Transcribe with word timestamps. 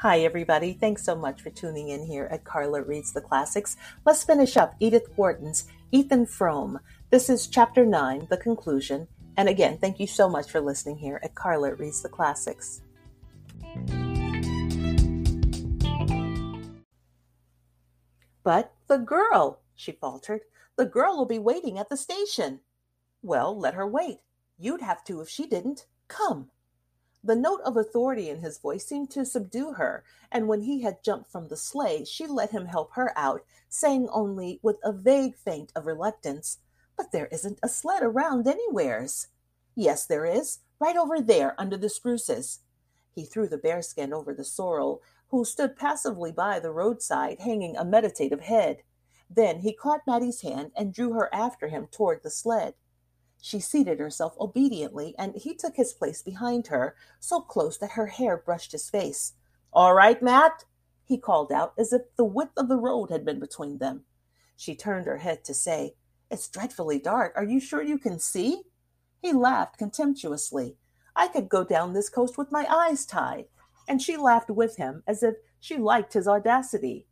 Hi, 0.00 0.20
everybody. 0.20 0.72
Thanks 0.72 1.04
so 1.04 1.14
much 1.14 1.42
for 1.42 1.50
tuning 1.50 1.90
in 1.90 2.02
here 2.06 2.26
at 2.30 2.42
Carla 2.42 2.80
Reads 2.80 3.12
the 3.12 3.20
Classics. 3.20 3.76
Let's 4.06 4.24
finish 4.24 4.56
up 4.56 4.74
Edith 4.80 5.10
Wharton's 5.14 5.66
Ethan 5.92 6.24
Frome. 6.24 6.80
This 7.10 7.28
is 7.28 7.46
chapter 7.46 7.84
9, 7.84 8.28
the 8.30 8.38
conclusion. 8.38 9.08
And 9.36 9.46
again, 9.46 9.76
thank 9.76 10.00
you 10.00 10.06
so 10.06 10.26
much 10.26 10.50
for 10.50 10.58
listening 10.58 10.96
here 10.96 11.20
at 11.22 11.34
Carla 11.34 11.74
Reads 11.74 12.00
the 12.00 12.08
Classics. 12.08 12.80
But 18.42 18.72
the 18.88 18.96
girl, 19.04 19.60
she 19.74 19.92
faltered, 19.92 20.40
the 20.76 20.86
girl 20.86 21.18
will 21.18 21.26
be 21.26 21.38
waiting 21.38 21.78
at 21.78 21.90
the 21.90 21.98
station. 21.98 22.60
Well, 23.20 23.54
let 23.54 23.74
her 23.74 23.86
wait. 23.86 24.20
You'd 24.58 24.80
have 24.80 25.04
to 25.04 25.20
if 25.20 25.28
she 25.28 25.46
didn't. 25.46 25.84
Come. 26.08 26.48
The 27.22 27.36
note 27.36 27.60
of 27.66 27.76
authority 27.76 28.30
in 28.30 28.40
his 28.40 28.58
voice 28.58 28.86
seemed 28.86 29.10
to 29.10 29.26
subdue 29.26 29.74
her, 29.74 30.04
and 30.32 30.48
when 30.48 30.62
he 30.62 30.80
had 30.80 31.02
jumped 31.02 31.30
from 31.30 31.48
the 31.48 31.56
sleigh, 31.56 32.04
she 32.04 32.26
let 32.26 32.50
him 32.50 32.66
help 32.66 32.92
her 32.94 33.12
out, 33.16 33.44
saying 33.68 34.08
only, 34.08 34.58
with 34.62 34.78
a 34.82 34.92
vague 34.92 35.36
feint 35.36 35.70
of 35.76 35.84
reluctance, 35.84 36.58
But 36.96 37.12
there 37.12 37.26
isn't 37.26 37.58
a 37.62 37.68
sled 37.68 38.02
around 38.02 38.48
anywheres. 38.48 39.28
Yes, 39.74 40.06
there 40.06 40.24
is, 40.24 40.60
right 40.78 40.96
over 40.96 41.20
there 41.20 41.54
under 41.58 41.76
the 41.76 41.90
spruces. 41.90 42.60
He 43.14 43.24
threw 43.24 43.48
the 43.48 43.58
bearskin 43.58 44.14
over 44.14 44.32
the 44.32 44.44
sorrel, 44.44 45.02
who 45.28 45.44
stood 45.44 45.76
passively 45.76 46.32
by 46.32 46.58
the 46.58 46.72
roadside, 46.72 47.40
hanging 47.40 47.76
a 47.76 47.84
meditative 47.84 48.40
head. 48.40 48.82
Then 49.28 49.60
he 49.60 49.74
caught 49.74 50.06
Mattie's 50.06 50.40
hand 50.40 50.72
and 50.74 50.92
drew 50.92 51.12
her 51.12 51.32
after 51.34 51.68
him 51.68 51.86
toward 51.86 52.22
the 52.22 52.30
sled. 52.30 52.74
She 53.40 53.60
seated 53.60 53.98
herself 53.98 54.36
obediently, 54.38 55.14
and 55.18 55.34
he 55.34 55.54
took 55.54 55.76
his 55.76 55.92
place 55.92 56.22
behind 56.22 56.66
her, 56.66 56.94
so 57.18 57.40
close 57.40 57.78
that 57.78 57.92
her 57.92 58.06
hair 58.06 58.36
brushed 58.36 58.72
his 58.72 58.90
face. 58.90 59.32
All 59.72 59.94
right, 59.94 60.22
Matt, 60.22 60.64
he 61.04 61.16
called 61.18 61.50
out, 61.50 61.72
as 61.78 61.92
if 61.92 62.02
the 62.16 62.24
width 62.24 62.52
of 62.56 62.68
the 62.68 62.76
road 62.76 63.10
had 63.10 63.24
been 63.24 63.40
between 63.40 63.78
them. 63.78 64.04
She 64.56 64.74
turned 64.74 65.06
her 65.06 65.18
head 65.18 65.42
to 65.44 65.54
say, 65.54 65.94
It's 66.30 66.48
dreadfully 66.48 66.98
dark. 66.98 67.32
Are 67.34 67.44
you 67.44 67.60
sure 67.60 67.82
you 67.82 67.98
can 67.98 68.18
see? 68.18 68.62
He 69.20 69.32
laughed 69.32 69.78
contemptuously. 69.78 70.76
I 71.16 71.28
could 71.28 71.48
go 71.48 71.64
down 71.64 71.92
this 71.92 72.10
coast 72.10 72.36
with 72.38 72.52
my 72.52 72.66
eyes 72.70 73.06
tied. 73.06 73.46
And 73.88 74.00
she 74.00 74.16
laughed 74.16 74.50
with 74.50 74.76
him, 74.76 75.02
as 75.06 75.22
if 75.22 75.34
she 75.58 75.76
liked 75.76 76.12
his 76.12 76.28
audacity. 76.28 77.06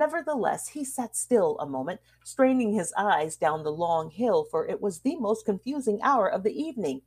Nevertheless, 0.00 0.68
he 0.68 0.82
sat 0.82 1.14
still 1.14 1.58
a 1.58 1.66
moment, 1.66 2.00
straining 2.24 2.72
his 2.72 2.90
eyes 2.96 3.36
down 3.36 3.64
the 3.64 3.70
long 3.70 4.08
hill, 4.08 4.44
for 4.50 4.66
it 4.66 4.80
was 4.80 5.00
the 5.00 5.16
most 5.16 5.44
confusing 5.44 6.00
hour 6.00 6.26
of 6.26 6.42
the 6.42 6.58
evening. 6.58 7.02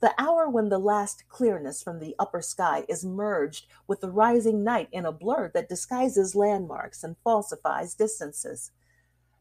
The 0.00 0.12
hour 0.18 0.46
when 0.50 0.68
the 0.68 0.78
last 0.78 1.26
clearness 1.30 1.82
from 1.82 2.00
the 2.00 2.14
upper 2.18 2.42
sky 2.42 2.84
is 2.86 3.02
merged 3.02 3.66
with 3.86 4.02
the 4.02 4.10
rising 4.10 4.62
night 4.62 4.90
in 4.92 5.06
a 5.06 5.10
blur 5.10 5.52
that 5.54 5.70
disguises 5.70 6.34
landmarks 6.34 7.02
and 7.02 7.16
falsifies 7.24 7.94
distances. 7.94 8.72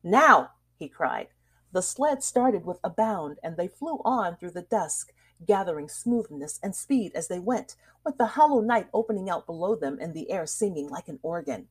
Now, 0.02 0.52
he 0.80 0.88
cried. 0.88 1.28
The 1.74 1.82
sled 1.82 2.24
started 2.24 2.66
with 2.66 2.80
a 2.86 2.90
bound, 2.90 3.38
and 3.44 3.58
they 3.58 3.68
flew 3.68 4.00
on 4.06 4.38
through 4.38 4.52
the 4.52 4.62
dusk, 4.62 5.12
gathering 5.46 5.90
smoothness 5.90 6.58
and 6.64 6.74
speed 6.74 7.12
as 7.16 7.28
they 7.28 7.40
went, 7.40 7.76
with 8.06 8.18
the 8.18 8.28
hollow 8.28 8.62
night 8.62 8.88
opening 8.94 9.30
out 9.30 9.46
below 9.46 9.76
them 9.76 9.98
and 10.00 10.14
the 10.14 10.32
air 10.32 10.46
singing 10.46 10.88
like 10.88 11.10
an 11.10 11.20
organ. 11.22 11.68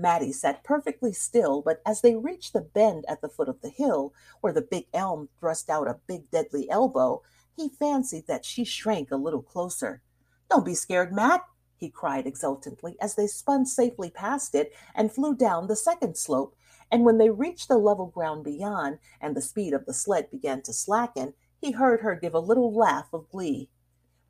Mattie 0.00 0.32
sat 0.32 0.64
perfectly 0.64 1.12
still, 1.12 1.62
but 1.62 1.82
as 1.84 2.00
they 2.00 2.16
reached 2.16 2.52
the 2.52 2.60
bend 2.60 3.04
at 3.08 3.20
the 3.20 3.28
foot 3.28 3.48
of 3.48 3.60
the 3.60 3.68
hill, 3.68 4.12
where 4.40 4.52
the 4.52 4.62
big 4.62 4.86
elm 4.92 5.28
thrust 5.38 5.68
out 5.68 5.86
a 5.86 6.00
big 6.06 6.30
deadly 6.30 6.68
elbow, 6.70 7.22
he 7.54 7.68
fancied 7.68 8.26
that 8.26 8.44
she 8.44 8.64
shrank 8.64 9.10
a 9.10 9.16
little 9.16 9.42
closer. 9.42 10.02
Don't 10.48 10.64
be 10.64 10.74
scared, 10.74 11.12
Matt, 11.12 11.44
he 11.76 11.88
cried 11.88 12.26
exultantly 12.26 12.96
as 13.00 13.14
they 13.14 13.26
spun 13.26 13.64
safely 13.64 14.10
past 14.10 14.54
it 14.54 14.72
and 14.94 15.12
flew 15.12 15.34
down 15.34 15.66
the 15.66 15.76
second 15.76 16.16
slope. 16.16 16.54
And 16.90 17.04
when 17.04 17.18
they 17.18 17.30
reached 17.30 17.68
the 17.68 17.78
level 17.78 18.06
ground 18.06 18.44
beyond 18.44 18.98
and 19.20 19.36
the 19.36 19.40
speed 19.40 19.72
of 19.72 19.86
the 19.86 19.94
sled 19.94 20.30
began 20.30 20.60
to 20.62 20.72
slacken, 20.72 21.34
he 21.60 21.72
heard 21.72 22.00
her 22.00 22.14
give 22.14 22.34
a 22.34 22.40
little 22.40 22.72
laugh 22.72 23.08
of 23.12 23.30
glee. 23.30 23.70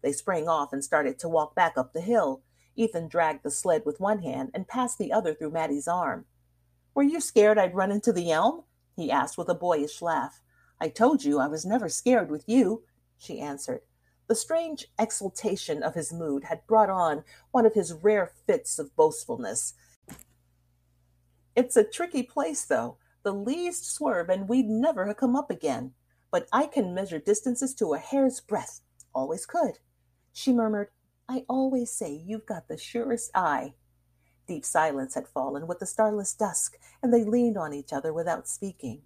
They 0.03 0.13
sprang 0.13 0.49
off 0.49 0.73
and 0.73 0.85
started 0.85 1.19
to 1.21 1.29
walk 1.29 1.55
back 1.55 1.77
up 1.77 1.93
the 1.93 2.01
hill. 2.01 2.43
Ethan 2.77 3.09
dragged 3.09 3.43
the 3.43 3.51
sled 3.51 3.83
with 3.85 4.01
one 4.01 4.23
hand 4.23 4.51
and 4.55 4.69
passed 4.69 4.99
the 4.99 5.13
other 5.13 5.35
through 5.35 5.51
Mattie's 5.51 5.89
arm. 5.89 6.27
Were 6.95 7.03
you 7.03 7.21
scared 7.21 7.59
I'd 7.59 7.75
run 7.75 7.91
into 7.91 8.13
the 8.13 8.31
elm? 8.31 8.65
he 8.97 9.11
asked 9.11 9.39
with 9.39 9.49
a 9.49 9.55
boyish 9.55 10.03
laugh. 10.03 10.43
I 10.81 10.89
told 10.89 11.25
you 11.25 11.39
I 11.39 11.47
was 11.47 11.65
never 11.65 11.89
scared 11.89 12.31
with 12.31 12.45
you, 12.47 12.85
she 13.19 13.41
answered. 13.41 13.83
The 14.29 14.35
strange 14.35 14.87
exultation 14.99 15.83
of 15.83 15.95
his 15.95 16.13
mood 16.13 16.45
had 16.45 16.67
brought 16.67 16.89
on 16.89 17.25
one 17.51 17.67
of 17.67 17.75
his 17.75 17.93
rare 17.93 18.31
fits 18.47 18.79
of 18.79 18.95
boastfulness. 18.95 19.75
It's 21.57 21.77
a 21.77 21.85
tricky 21.85 22.23
place, 22.23 22.65
though. 22.65 22.97
The 23.23 23.35
least 23.35 23.93
swerve, 23.93 24.31
and 24.31 24.49
we'd 24.49 24.69
never 24.69 25.13
come 25.15 25.37
up 25.37 25.51
again. 25.51 25.93
But 26.31 26.47
I 26.53 26.67
can 26.67 26.95
measure 26.95 27.19
distances 27.19 27.75
to 27.75 27.93
a 27.93 27.99
hair's 27.99 28.41
breadth. 28.41 28.81
Always 29.15 29.47
could. 29.47 29.81
She 30.33 30.53
murmured, 30.53 30.89
I 31.31 31.45
always 31.49 31.93
say 31.93 32.13
you've 32.13 32.45
got 32.45 32.67
the 32.67 32.77
surest 32.77 33.31
eye. 33.37 33.75
Deep 34.49 34.65
silence 34.65 35.15
had 35.15 35.29
fallen 35.29 35.69
with 35.69 35.79
the 35.79 35.87
starless 35.87 36.35
dusk, 36.35 36.77
and 37.01 37.15
they 37.15 37.23
leaned 37.23 37.57
on 37.57 37.73
each 37.73 37.93
other 37.93 38.13
without 38.13 38.49
speaking. 38.49 39.03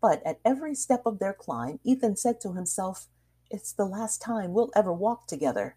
But 0.00 0.20
at 0.26 0.40
every 0.44 0.74
step 0.74 1.02
of 1.06 1.20
their 1.20 1.32
climb, 1.32 1.78
Ethan 1.84 2.16
said 2.16 2.40
to 2.40 2.54
himself, 2.54 3.06
It's 3.48 3.72
the 3.72 3.84
last 3.84 4.20
time 4.20 4.52
we'll 4.52 4.72
ever 4.74 4.92
walk 4.92 5.28
together. 5.28 5.76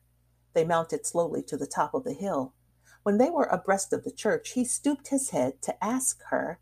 They 0.55 0.65
mounted 0.65 1.05
slowly 1.05 1.43
to 1.43 1.55
the 1.55 1.67
top 1.67 1.93
of 1.93 2.03
the 2.03 2.13
hill. 2.13 2.55
When 3.03 3.19
they 3.19 3.29
were 3.29 3.43
abreast 3.43 3.93
of 3.93 4.03
the 4.03 4.11
church, 4.11 4.53
he 4.53 4.65
stooped 4.65 5.09
his 5.09 5.29
head 5.29 5.61
to 5.61 5.83
ask 5.83 6.23
her, 6.29 6.59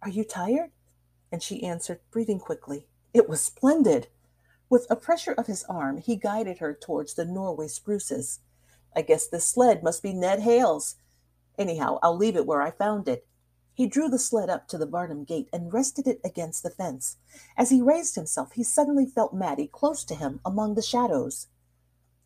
Are 0.00 0.08
you 0.08 0.24
tired? 0.24 0.70
And 1.30 1.42
she 1.42 1.62
answered, 1.62 2.00
breathing 2.10 2.38
quickly, 2.38 2.86
It 3.12 3.28
was 3.28 3.42
splendid. 3.42 4.06
With 4.70 4.86
a 4.88 4.96
pressure 4.96 5.32
of 5.32 5.46
his 5.46 5.62
arm, 5.64 5.98
he 5.98 6.16
guided 6.16 6.56
her 6.60 6.72
towards 6.72 7.12
the 7.12 7.26
Norway 7.26 7.68
spruces. 7.68 8.38
I 8.94 9.02
guess 9.02 9.26
this 9.26 9.46
sled 9.46 9.82
must 9.82 10.02
be 10.02 10.12
Ned 10.12 10.40
Hale's. 10.40 10.96
Anyhow, 11.58 11.98
I'll 12.02 12.16
leave 12.16 12.36
it 12.36 12.46
where 12.46 12.62
I 12.62 12.70
found 12.70 13.08
it. 13.08 13.26
He 13.74 13.86
drew 13.86 14.08
the 14.08 14.18
sled 14.18 14.50
up 14.50 14.68
to 14.68 14.78
the 14.78 14.86
Varnum 14.86 15.24
gate 15.24 15.48
and 15.52 15.72
rested 15.72 16.06
it 16.06 16.20
against 16.24 16.62
the 16.62 16.70
fence. 16.70 17.16
As 17.56 17.70
he 17.70 17.80
raised 17.80 18.14
himself, 18.14 18.52
he 18.52 18.62
suddenly 18.62 19.06
felt 19.06 19.32
Mattie 19.32 19.66
close 19.66 20.04
to 20.04 20.14
him 20.14 20.40
among 20.44 20.74
the 20.74 20.82
shadows. 20.82 21.48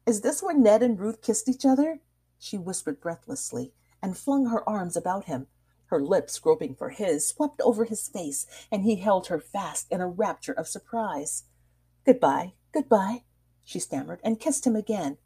Is 0.06 0.20
this 0.20 0.42
where 0.42 0.56
Ned 0.56 0.82
and 0.82 0.98
Ruth 0.98 1.22
kissed 1.22 1.48
each 1.48 1.64
other? 1.64 2.00
She 2.38 2.58
whispered 2.58 3.00
breathlessly 3.00 3.72
and 4.02 4.16
flung 4.16 4.46
her 4.46 4.68
arms 4.68 4.96
about 4.96 5.24
him. 5.24 5.46
Her 5.86 6.00
lips, 6.00 6.38
groping 6.40 6.74
for 6.74 6.90
his, 6.90 7.28
swept 7.28 7.60
over 7.60 7.84
his 7.84 8.08
face, 8.08 8.46
and 8.72 8.82
he 8.82 8.96
held 8.96 9.28
her 9.28 9.40
fast 9.40 9.86
in 9.90 10.00
a 10.00 10.08
rapture 10.08 10.52
of 10.52 10.66
surprise. 10.66 11.44
Goodbye, 12.04 12.54
goodbye, 12.72 13.22
she 13.64 13.78
stammered, 13.78 14.20
and 14.24 14.40
kissed 14.40 14.66
him 14.66 14.74
again. 14.74 15.18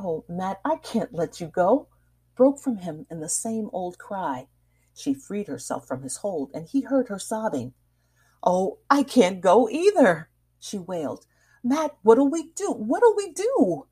Oh, 0.00 0.24
Matt, 0.28 0.60
I 0.64 0.76
can't 0.76 1.12
let 1.12 1.40
you 1.40 1.48
go, 1.48 1.88
broke 2.36 2.60
from 2.60 2.76
him 2.76 3.04
in 3.10 3.18
the 3.18 3.28
same 3.28 3.68
old 3.72 3.98
cry. 3.98 4.46
She 4.94 5.12
freed 5.12 5.48
herself 5.48 5.88
from 5.88 6.02
his 6.02 6.18
hold, 6.18 6.52
and 6.54 6.68
he 6.68 6.82
heard 6.82 7.08
her 7.08 7.18
sobbing. 7.18 7.74
Oh, 8.40 8.78
I 8.88 9.02
can't 9.02 9.40
go 9.40 9.68
either, 9.68 10.30
she 10.60 10.78
wailed. 10.78 11.26
Matt, 11.64 11.96
what'll 12.02 12.30
we 12.30 12.52
do? 12.54 12.70
What'll 12.70 13.16
we 13.16 13.32
do? 13.32 13.88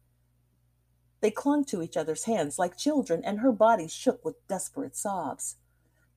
They 1.20 1.32
clung 1.32 1.64
to 1.66 1.82
each 1.82 1.96
other's 1.96 2.24
hands 2.24 2.56
like 2.56 2.76
children, 2.76 3.24
and 3.24 3.40
her 3.40 3.50
body 3.50 3.88
shook 3.88 4.24
with 4.24 4.46
desperate 4.46 4.94
sobs. 4.94 5.56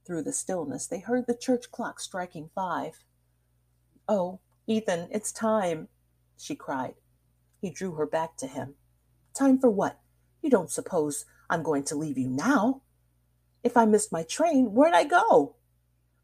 Through 0.05 0.21
the 0.21 0.33
stillness, 0.33 0.85
they 0.85 0.99
heard 0.99 1.25
the 1.25 1.35
church 1.35 1.71
clock 1.71 1.99
striking 1.99 2.51
five. 2.53 3.03
Oh, 4.07 4.39
Ethan, 4.67 5.07
it's 5.09 5.31
time, 5.31 5.87
she 6.37 6.53
cried. 6.53 6.93
He 7.59 7.71
drew 7.71 7.93
her 7.93 8.05
back 8.05 8.37
to 8.37 8.45
him. 8.45 8.75
Time 9.33 9.59
for 9.59 9.69
what? 9.69 9.99
You 10.41 10.49
don't 10.49 10.71
suppose 10.71 11.25
I'm 11.49 11.63
going 11.63 11.83
to 11.85 11.95
leave 11.95 12.17
you 12.17 12.29
now? 12.29 12.81
If 13.63 13.75
I 13.75 13.85
missed 13.85 14.11
my 14.11 14.23
train, 14.23 14.73
where'd 14.73 14.93
I 14.93 15.03
go? 15.03 15.55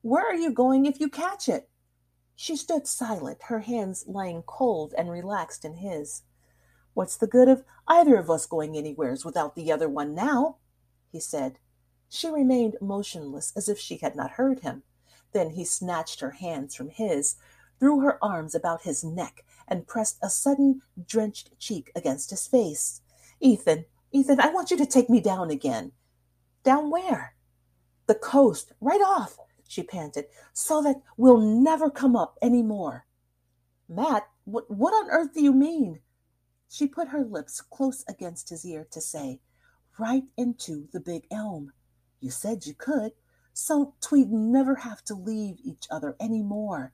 Where 0.01 0.25
are 0.25 0.35
you 0.35 0.51
going 0.51 0.85
if 0.85 0.99
you 0.99 1.09
catch 1.09 1.49
it? 1.49 1.69
She 2.35 2.55
stood 2.55 2.87
silent, 2.87 3.43
her 3.43 3.59
hands 3.59 4.05
lying 4.07 4.43
cold 4.43 4.93
and 4.97 5.09
relaxed 5.09 5.65
in 5.65 5.75
his. 5.75 6.23
What's 6.93 7.17
the 7.17 7.27
good 7.27 7.47
of 7.47 7.63
either 7.87 8.17
of 8.17 8.29
us 8.29 8.45
going 8.45 8.77
anywheres 8.77 9.25
without 9.25 9.55
the 9.55 9.71
other 9.71 9.89
one 9.89 10.13
now? 10.13 10.57
he 11.11 11.19
said. 11.19 11.59
She 12.09 12.29
remained 12.29 12.77
motionless 12.81 13.51
as 13.55 13.67
if 13.67 13.79
she 13.79 13.97
had 13.97 14.15
not 14.15 14.31
heard 14.31 14.59
him. 14.59 14.83
Then 15.33 15.51
he 15.51 15.65
snatched 15.65 16.19
her 16.21 16.31
hands 16.31 16.75
from 16.75 16.89
his, 16.89 17.35
threw 17.79 17.99
her 18.01 18.23
arms 18.23 18.55
about 18.55 18.83
his 18.83 19.03
neck, 19.03 19.43
and 19.67 19.87
pressed 19.87 20.17
a 20.21 20.29
sudden 20.29 20.81
drenched 21.07 21.57
cheek 21.59 21.91
against 21.95 22.29
his 22.29 22.47
face. 22.47 23.01
Ethan, 23.39 23.85
Ethan, 24.11 24.39
I 24.39 24.49
want 24.49 24.71
you 24.71 24.77
to 24.77 24.85
take 24.85 25.09
me 25.09 25.19
down 25.19 25.49
again. 25.49 25.91
Down 26.63 26.89
where? 26.89 27.35
The 28.07 28.15
coast, 28.15 28.71
right 28.79 29.01
off, 29.01 29.37
she 29.67 29.83
panted, 29.83 30.25
so 30.53 30.81
that 30.83 31.01
we'll 31.17 31.39
never 31.39 31.89
come 31.89 32.15
up 32.15 32.37
any 32.41 32.61
more. 32.61 33.05
Matt, 33.89 34.27
what, 34.45 34.69
what 34.69 34.93
on 34.93 35.09
earth 35.09 35.33
do 35.33 35.43
you 35.43 35.53
mean? 35.53 35.99
She 36.69 36.87
put 36.87 37.09
her 37.09 37.23
lips 37.23 37.61
close 37.61 38.03
against 38.07 38.49
his 38.49 38.65
ear 38.65 38.87
to 38.91 39.01
say, 39.01 39.39
right 39.97 40.23
into 40.37 40.87
the 40.91 40.99
big 40.99 41.25
elm. 41.31 41.71
You 42.19 42.31
said 42.31 42.65
you 42.65 42.73
could, 42.73 43.11
so 43.53 43.93
we'd 44.11 44.31
never 44.31 44.75
have 44.75 45.03
to 45.05 45.13
leave 45.13 45.57
each 45.63 45.87
other 45.89 46.15
anymore. 46.19 46.93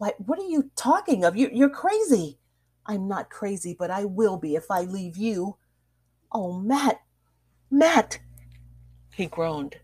What 0.00 0.38
are 0.38 0.48
you 0.48 0.70
talking 0.76 1.24
of? 1.24 1.36
You, 1.36 1.50
you're 1.52 1.68
crazy. 1.68 2.38
I'm 2.86 3.06
not 3.06 3.28
crazy, 3.28 3.76
but 3.78 3.90
I 3.90 4.06
will 4.06 4.38
be 4.38 4.56
if 4.56 4.70
I 4.70 4.80
leave 4.80 5.16
you. 5.16 5.56
Oh, 6.32 6.58
Matt, 6.58 7.02
Matt, 7.70 8.18
he 9.14 9.26
groaned. 9.26 9.76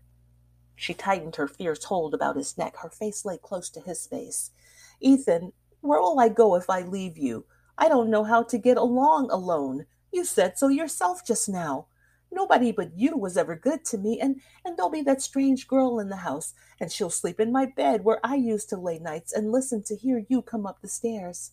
She 0.75 0.93
tightened 0.95 1.35
her 1.35 1.47
fierce 1.47 1.83
hold 1.83 2.13
about 2.13 2.35
his 2.35 2.57
neck. 2.57 2.77
Her 2.77 2.89
face 2.89 3.25
lay 3.25 3.37
close 3.37 3.69
to 3.71 3.79
his 3.81 4.07
face. 4.07 4.51
Ethan, 4.99 5.53
where 5.81 6.01
will 6.01 6.19
I 6.19 6.29
go 6.29 6.55
if 6.55 6.69
I 6.69 6.81
leave 6.81 7.17
you? 7.17 7.45
I 7.77 7.87
don't 7.87 8.09
know 8.09 8.23
how 8.23 8.41
to 8.43 8.57
get 8.57 8.77
along 8.77 9.29
alone. 9.29 9.85
You 10.11 10.25
said 10.25 10.57
so 10.57 10.67
yourself 10.67 11.25
just 11.25 11.47
now. 11.47 11.87
Nobody 12.31 12.71
but 12.71 12.97
you 12.97 13.17
was 13.17 13.37
ever 13.37 13.55
good 13.55 13.85
to 13.85 13.97
me, 13.97 14.19
and, 14.19 14.41
and 14.65 14.77
there'll 14.77 14.91
be 14.91 15.01
that 15.01 15.21
strange 15.21 15.67
girl 15.67 15.99
in 15.99 16.09
the 16.09 16.17
house, 16.17 16.53
and 16.79 16.91
she'll 16.91 17.09
sleep 17.09 17.39
in 17.39 17.51
my 17.51 17.65
bed 17.65 18.03
where 18.03 18.19
I 18.23 18.35
used 18.35 18.69
to 18.69 18.77
lay 18.77 18.99
nights 18.99 19.33
and 19.33 19.51
listen 19.51 19.83
to 19.83 19.95
hear 19.95 20.25
you 20.27 20.41
come 20.41 20.65
up 20.65 20.81
the 20.81 20.87
stairs. 20.87 21.51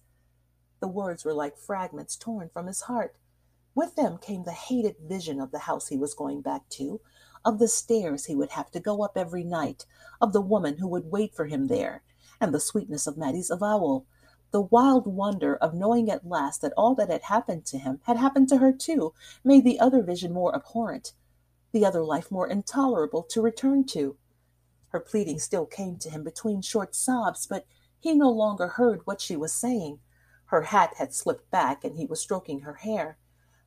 The 0.81 0.89
words 0.89 1.25
were 1.25 1.33
like 1.33 1.57
fragments 1.57 2.17
torn 2.17 2.51
from 2.53 2.67
his 2.67 2.83
heart. 2.83 3.17
With 3.75 3.97
them 3.97 4.19
came 4.19 4.45
the 4.45 4.53
hated 4.53 4.97
vision 5.01 5.41
of 5.41 5.51
the 5.51 5.61
house 5.61 5.89
he 5.89 5.97
was 5.97 6.15
going 6.15 6.43
back 6.43 6.69
to, 6.71 7.01
of 7.45 7.59
the 7.59 7.69
stairs 7.69 8.27
he 8.27 8.35
would 8.35 8.51
have 8.51 8.71
to 8.73 8.81
go 8.81 9.03
up 9.03 9.17
every 9.17 9.45
night, 9.45 9.87
of 10.21 10.33
the 10.33 10.41
woman 10.41 10.79
who 10.79 10.89
would 10.89 11.11
wait 11.11 11.35
for 11.35 11.47
him 11.47 11.67
there, 11.67 12.03
and 12.41 12.53
the 12.53 12.61
sweetness 12.61 13.07
of 13.07 13.17
Mattie's 13.17 13.51
avowal, 13.51 14.07
the 14.55 14.61
wild 14.61 15.05
wonder 15.05 15.57
of 15.57 15.75
knowing 15.75 16.09
at 16.09 16.25
last 16.25 16.61
that 16.61 16.73
all 16.77 16.95
that 16.95 17.11
had 17.11 17.23
happened 17.23 17.67
to 17.67 17.77
him 17.77 17.99
had 18.05 18.17
happened 18.17 18.49
to 18.49 18.59
her 18.59 18.73
too 18.73 19.13
made 19.43 19.65
the 19.65 19.81
other 19.81 20.01
vision 20.01 20.33
more 20.33 20.55
abhorrent, 20.55 21.13
the 21.73 21.85
other 21.85 22.05
life 22.05 22.31
more 22.31 22.47
intolerable 22.47 23.25
to 23.25 23.43
return 23.43 23.85
to. 23.85 24.17
Her 24.91 25.01
pleading 25.01 25.41
still 25.41 25.67
came 25.67 25.97
to 25.99 26.09
him 26.09 26.23
between 26.23 26.63
short 26.63 26.95
sobs, 26.95 27.49
but 27.49 27.67
he 27.99 28.15
no 28.15 28.31
longer 28.31 28.69
heard 28.69 29.05
what 29.05 29.21
she 29.21 29.35
was 29.35 29.53
saying. 29.53 29.99
Her 30.45 30.63
hat 30.63 30.95
had 30.99 31.13
slipped 31.13 31.51
back, 31.51 31.83
and 31.83 31.97
he 31.97 32.07
was 32.07 32.21
stroking 32.21 32.61
her 32.61 32.75
hair. 32.75 33.19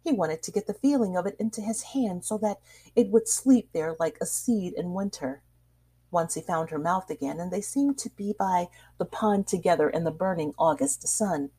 He 0.06 0.14
wanted 0.14 0.42
to 0.44 0.54
get 0.54 0.68
the 0.68 0.74
feeling 0.74 1.18
of 1.18 1.26
it 1.26 1.36
into 1.38 1.60
his 1.60 1.82
hand 1.82 2.24
so 2.24 2.38
that 2.38 2.62
it 2.96 3.10
would 3.10 3.28
sleep 3.28 3.72
there 3.74 3.98
like 4.00 4.18
a 4.22 4.26
seed 4.26 4.72
in 4.72 4.94
winter. 4.94 5.44
Once 6.10 6.36
he 6.36 6.42
found 6.42 6.70
her 6.70 6.80
mouth 6.80 7.10
again, 7.10 7.40
and 7.40 7.52
they 7.52 7.62
seemed 7.62 7.98
to 7.98 8.10
be 8.12 8.34
by 8.38 8.70
the 8.98 9.06
pond 9.06 9.46
together 9.46 9.90
in 9.90 10.04
the 10.04 10.12
burning 10.12 10.54
August 10.58 11.08
sun. 11.08 11.50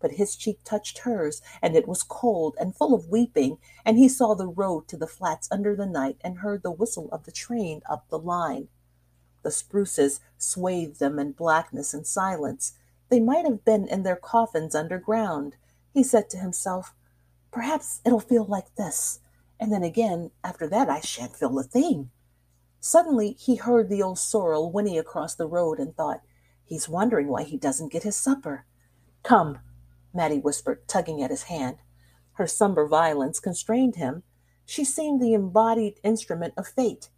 But 0.00 0.12
his 0.12 0.36
cheek 0.36 0.60
touched 0.64 0.98
hers, 0.98 1.42
and 1.60 1.76
it 1.76 1.88
was 1.88 2.02
cold 2.02 2.56
and 2.58 2.74
full 2.74 2.94
of 2.94 3.08
weeping, 3.08 3.58
and 3.84 3.98
he 3.98 4.08
saw 4.08 4.34
the 4.34 4.46
road 4.46 4.88
to 4.88 4.96
the 4.96 5.06
flats 5.06 5.48
under 5.50 5.74
the 5.74 5.86
night 5.86 6.18
and 6.22 6.38
heard 6.38 6.62
the 6.62 6.70
whistle 6.70 7.08
of 7.10 7.24
the 7.24 7.32
train 7.32 7.82
up 7.88 8.08
the 8.08 8.18
line. 8.18 8.68
The 9.42 9.50
spruces 9.50 10.20
swathed 10.36 11.00
them 11.00 11.18
in 11.18 11.32
blackness 11.32 11.92
and 11.92 12.06
silence. 12.06 12.74
They 13.08 13.20
might 13.20 13.44
have 13.44 13.64
been 13.64 13.86
in 13.86 14.02
their 14.02 14.16
coffins 14.16 14.74
underground. 14.74 15.56
He 15.92 16.02
said 16.02 16.30
to 16.30 16.38
himself, 16.38 16.94
Perhaps 17.50 18.00
it'll 18.04 18.20
feel 18.20 18.44
like 18.44 18.74
this, 18.76 19.20
and 19.58 19.72
then 19.72 19.82
again, 19.82 20.30
after 20.44 20.66
that, 20.68 20.88
I 20.88 21.00
shan't 21.00 21.36
feel 21.36 21.58
a 21.58 21.62
thing. 21.62 22.10
Suddenly 22.80 23.32
he 23.32 23.56
heard 23.56 23.88
the 23.88 24.02
old 24.02 24.18
sorrel 24.18 24.70
whinny 24.70 24.98
across 24.98 25.34
the 25.34 25.48
road 25.48 25.78
and 25.78 25.94
thought, 25.96 26.20
He's 26.64 26.88
wondering 26.88 27.28
why 27.28 27.44
he 27.44 27.56
doesn't 27.56 27.92
get 27.92 28.02
his 28.02 28.16
supper. 28.16 28.66
Come, 29.22 29.60
Mattie 30.12 30.38
whispered, 30.38 30.86
tugging 30.86 31.22
at 31.22 31.30
his 31.30 31.44
hand. 31.44 31.78
Her 32.32 32.46
somber 32.46 32.86
violence 32.86 33.40
constrained 33.40 33.96
him. 33.96 34.22
She 34.66 34.84
seemed 34.84 35.20
the 35.20 35.32
embodied 35.32 35.98
instrument 36.02 36.54
of 36.56 36.68
fate. 36.68 37.08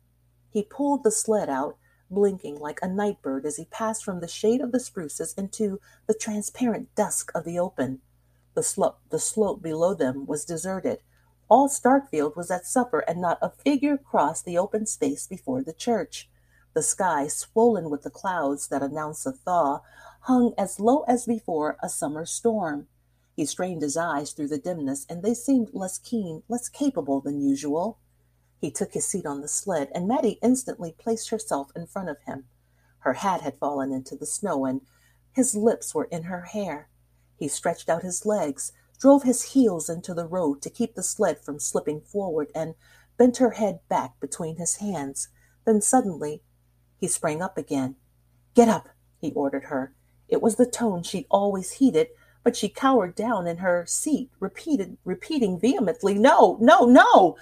He 0.50 0.62
pulled 0.62 1.02
the 1.02 1.10
sled 1.10 1.48
out, 1.48 1.76
blinking 2.10 2.58
like 2.58 2.78
a 2.80 2.88
night 2.88 3.20
bird 3.22 3.44
as 3.44 3.56
he 3.56 3.64
passed 3.64 4.04
from 4.04 4.20
the 4.20 4.28
shade 4.28 4.60
of 4.60 4.72
the 4.72 4.80
spruces 4.80 5.34
into 5.34 5.80
the 6.06 6.14
transparent 6.14 6.94
dusk 6.94 7.32
of 7.34 7.44
the 7.44 7.58
open. 7.58 8.00
The 8.54 8.62
slope, 8.62 9.00
the 9.10 9.18
slope 9.18 9.62
below 9.62 9.94
them 9.94 10.26
was 10.26 10.44
deserted. 10.44 11.00
All 11.50 11.68
Starkfield 11.68 12.36
was 12.36 12.48
at 12.48 12.64
supper, 12.64 13.00
and 13.00 13.20
not 13.20 13.38
a 13.42 13.50
figure 13.50 13.98
crossed 13.98 14.44
the 14.44 14.56
open 14.56 14.86
space 14.86 15.26
before 15.26 15.62
the 15.62 15.72
church. 15.72 16.30
The 16.74 16.82
sky, 16.82 17.26
swollen 17.26 17.90
with 17.90 18.02
the 18.02 18.10
clouds 18.10 18.68
that 18.68 18.84
announced 18.84 19.26
a 19.26 19.32
thaw, 19.32 19.80
hung 20.20 20.54
as 20.56 20.78
low 20.78 21.02
as 21.08 21.26
before 21.26 21.76
a 21.82 21.88
summer 21.88 22.24
storm. 22.24 22.86
He 23.34 23.44
strained 23.44 23.82
his 23.82 23.96
eyes 23.96 24.30
through 24.30 24.46
the 24.46 24.58
dimness, 24.58 25.04
and 25.10 25.24
they 25.24 25.34
seemed 25.34 25.74
less 25.74 25.98
keen, 25.98 26.44
less 26.48 26.68
capable 26.68 27.20
than 27.20 27.40
usual. 27.40 27.98
He 28.60 28.70
took 28.70 28.92
his 28.92 29.08
seat 29.08 29.26
on 29.26 29.40
the 29.40 29.48
sled, 29.48 29.90
and 29.92 30.06
Mattie 30.06 30.38
instantly 30.42 30.92
placed 30.92 31.30
herself 31.30 31.72
in 31.74 31.88
front 31.88 32.10
of 32.10 32.20
him. 32.20 32.44
Her 33.00 33.14
hat 33.14 33.40
had 33.40 33.58
fallen 33.58 33.90
into 33.90 34.14
the 34.14 34.26
snow, 34.26 34.66
and 34.66 34.82
his 35.32 35.56
lips 35.56 35.96
were 35.96 36.04
in 36.04 36.24
her 36.24 36.42
hair. 36.42 36.88
He 37.36 37.48
stretched 37.48 37.88
out 37.88 38.02
his 38.02 38.24
legs, 38.24 38.72
drove 39.00 39.22
his 39.22 39.42
heels 39.42 39.88
into 39.88 40.12
the 40.12 40.26
road 40.26 40.60
to 40.62 40.70
keep 40.70 40.94
the 40.94 41.02
sled 41.02 41.42
from 41.42 41.58
slipping 41.58 42.00
forward, 42.00 42.50
and 42.54 42.74
bent 43.16 43.38
her 43.38 43.52
head 43.52 43.80
back 43.88 44.18
between 44.20 44.56
his 44.56 44.76
hands. 44.76 45.28
Then 45.64 45.80
suddenly 45.80 46.42
he 46.98 47.08
sprang 47.08 47.42
up 47.42 47.56
again. 47.56 47.96
Get 48.54 48.68
up, 48.68 48.88
he 49.18 49.32
ordered 49.32 49.64
her. 49.64 49.94
It 50.28 50.42
was 50.42 50.56
the 50.56 50.66
tone 50.66 51.02
she'd 51.02 51.26
always 51.30 51.72
heeded, 51.72 52.08
but 52.44 52.56
she 52.56 52.68
cowered 52.68 53.14
down 53.14 53.46
in 53.46 53.58
her 53.58 53.84
seat, 53.86 54.30
repeated, 54.38 54.96
repeating 55.04 55.58
vehemently, 55.58 56.14
No, 56.14 56.58
no, 56.60 56.84
no! 56.84 57.36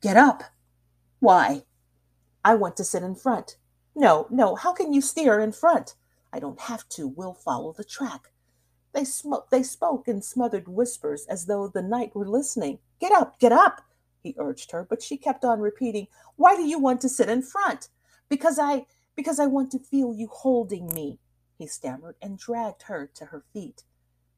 Get 0.00 0.16
up! 0.16 0.44
Why? 1.20 1.62
I 2.44 2.54
want 2.54 2.76
to 2.78 2.84
sit 2.84 3.02
in 3.02 3.14
front. 3.14 3.56
No, 3.94 4.26
no, 4.30 4.54
how 4.56 4.72
can 4.72 4.92
you 4.92 5.00
steer 5.00 5.38
in 5.38 5.52
front? 5.52 5.94
I 6.32 6.38
don't 6.38 6.60
have 6.60 6.88
to. 6.90 7.06
We'll 7.06 7.34
follow 7.34 7.72
the 7.72 7.84
track. 7.84 8.31
They, 8.92 9.04
they 9.50 9.62
spoke 9.62 10.08
in 10.08 10.22
smothered 10.22 10.68
whispers 10.68 11.24
as 11.26 11.46
though 11.46 11.68
the 11.68 11.82
night 11.82 12.14
were 12.14 12.28
listening. 12.28 12.78
Get 13.00 13.12
up, 13.12 13.38
get 13.38 13.52
up, 13.52 13.82
he 14.22 14.34
urged 14.38 14.70
her, 14.72 14.86
but 14.88 15.02
she 15.02 15.16
kept 15.16 15.44
on 15.44 15.60
repeating, 15.60 16.08
Why 16.36 16.56
do 16.56 16.62
you 16.62 16.78
want 16.78 17.00
to 17.02 17.08
sit 17.08 17.28
in 17.28 17.42
front? 17.42 17.88
Because 18.28 18.58
I 18.58 18.86
because 19.14 19.38
I 19.38 19.46
want 19.46 19.70
to 19.72 19.78
feel 19.78 20.14
you 20.14 20.28
holding 20.28 20.86
me, 20.86 21.18
he 21.58 21.66
stammered 21.66 22.16
and 22.22 22.38
dragged 22.38 22.82
her 22.84 23.10
to 23.14 23.26
her 23.26 23.44
feet. 23.52 23.84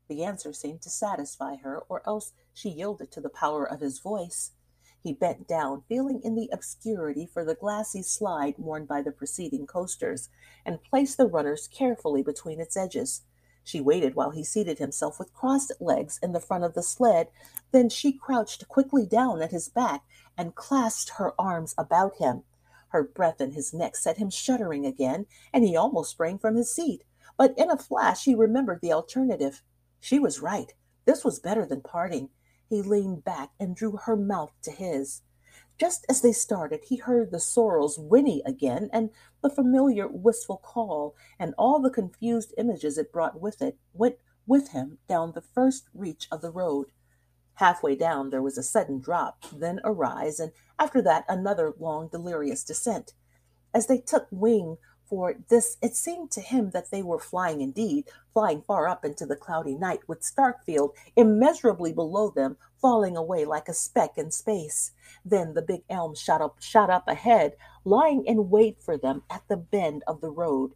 The 0.08 0.24
answer 0.24 0.52
seemed 0.52 0.82
to 0.82 0.90
satisfy 0.90 1.56
her, 1.56 1.80
or 1.88 2.02
else 2.06 2.32
she 2.52 2.68
yielded 2.68 3.12
to 3.12 3.20
the 3.20 3.28
power 3.28 3.64
of 3.64 3.80
his 3.80 4.00
voice. 4.00 4.52
He 5.00 5.12
bent 5.12 5.46
down, 5.46 5.84
feeling 5.88 6.20
in 6.24 6.34
the 6.34 6.48
obscurity 6.52 7.26
for 7.26 7.44
the 7.44 7.54
glassy 7.54 8.02
slide 8.02 8.54
worn 8.58 8.84
by 8.84 9.02
the 9.02 9.12
preceding 9.12 9.66
coasters, 9.66 10.28
and 10.64 10.82
placed 10.82 11.18
the 11.18 11.26
runners 11.26 11.68
carefully 11.68 12.22
between 12.22 12.60
its 12.60 12.76
edges. 12.76 13.22
She 13.64 13.80
waited 13.80 14.14
while 14.14 14.30
he 14.30 14.44
seated 14.44 14.78
himself 14.78 15.18
with 15.18 15.32
crossed 15.32 15.72
legs 15.80 16.20
in 16.22 16.32
the 16.32 16.40
front 16.40 16.64
of 16.64 16.74
the 16.74 16.82
sled. 16.82 17.28
Then 17.72 17.88
she 17.88 18.12
crouched 18.12 18.68
quickly 18.68 19.06
down 19.06 19.40
at 19.40 19.52
his 19.52 19.68
back 19.68 20.04
and 20.36 20.54
clasped 20.54 21.14
her 21.16 21.32
arms 21.40 21.74
about 21.78 22.16
him. 22.16 22.44
Her 22.88 23.02
breath 23.02 23.40
in 23.40 23.52
his 23.52 23.72
neck 23.72 23.96
set 23.96 24.18
him 24.18 24.30
shuddering 24.30 24.84
again, 24.84 25.26
and 25.52 25.64
he 25.64 25.74
almost 25.74 26.10
sprang 26.10 26.38
from 26.38 26.56
his 26.56 26.72
seat. 26.72 27.04
But 27.36 27.58
in 27.58 27.70
a 27.70 27.78
flash 27.78 28.24
he 28.24 28.34
remembered 28.34 28.80
the 28.82 28.92
alternative. 28.92 29.62
She 29.98 30.18
was 30.18 30.40
right. 30.40 30.72
This 31.06 31.24
was 31.24 31.40
better 31.40 31.64
than 31.64 31.80
parting. 31.80 32.28
He 32.68 32.82
leaned 32.82 33.24
back 33.24 33.50
and 33.58 33.74
drew 33.74 33.96
her 33.96 34.16
mouth 34.16 34.52
to 34.62 34.70
his. 34.70 35.22
Just 35.78 36.06
as 36.08 36.20
they 36.20 36.32
started, 36.32 36.84
he 36.84 36.96
heard 36.96 37.30
the 37.30 37.40
sorrels 37.40 37.98
whinny 37.98 38.42
again, 38.46 38.88
and 38.92 39.10
the 39.42 39.50
familiar 39.50 40.06
wistful 40.06 40.58
call, 40.58 41.16
and 41.38 41.52
all 41.58 41.80
the 41.80 41.90
confused 41.90 42.54
images 42.56 42.96
it 42.96 43.12
brought 43.12 43.40
with 43.40 43.60
it 43.60 43.76
went 43.92 44.16
with 44.46 44.68
him 44.68 44.98
down 45.08 45.32
the 45.32 45.40
first 45.40 45.88
reach 45.92 46.28
of 46.30 46.42
the 46.42 46.52
road. 46.52 46.92
Halfway 47.54 47.96
down, 47.96 48.30
there 48.30 48.42
was 48.42 48.58
a 48.58 48.62
sudden 48.62 49.00
drop, 49.00 49.44
then 49.52 49.80
a 49.82 49.92
rise, 49.92 50.38
and 50.38 50.52
after 50.78 51.02
that, 51.02 51.24
another 51.28 51.72
long, 51.78 52.08
delirious 52.08 52.62
descent. 52.64 53.14
As 53.72 53.86
they 53.88 53.98
took 53.98 54.28
wing 54.30 54.76
for 55.08 55.34
this, 55.48 55.76
it 55.82 55.96
seemed 55.96 56.30
to 56.32 56.40
him 56.40 56.70
that 56.70 56.90
they 56.90 57.02
were 57.02 57.18
flying 57.18 57.60
indeed, 57.60 58.06
flying 58.32 58.62
far 58.62 58.88
up 58.88 59.04
into 59.04 59.26
the 59.26 59.36
cloudy 59.36 59.74
night, 59.74 60.00
with 60.08 60.22
Starkfield 60.22 60.90
immeasurably 61.16 61.92
below 61.92 62.30
them, 62.30 62.56
falling 62.80 63.16
away 63.16 63.44
like 63.44 63.68
a 63.68 63.74
speck 63.74 64.16
in 64.16 64.30
space. 64.30 64.92
Then 65.24 65.54
the 65.54 65.62
big 65.62 65.82
elm 65.88 66.14
shot 66.14 66.40
up, 66.40 66.60
shot 66.60 66.90
up 66.90 67.08
ahead, 67.08 67.56
lying 67.84 68.24
in 68.24 68.50
wait 68.50 68.80
for 68.80 68.96
them 68.96 69.22
at 69.30 69.42
the 69.48 69.56
bend 69.56 70.02
of 70.06 70.20
the 70.20 70.30
road. 70.30 70.72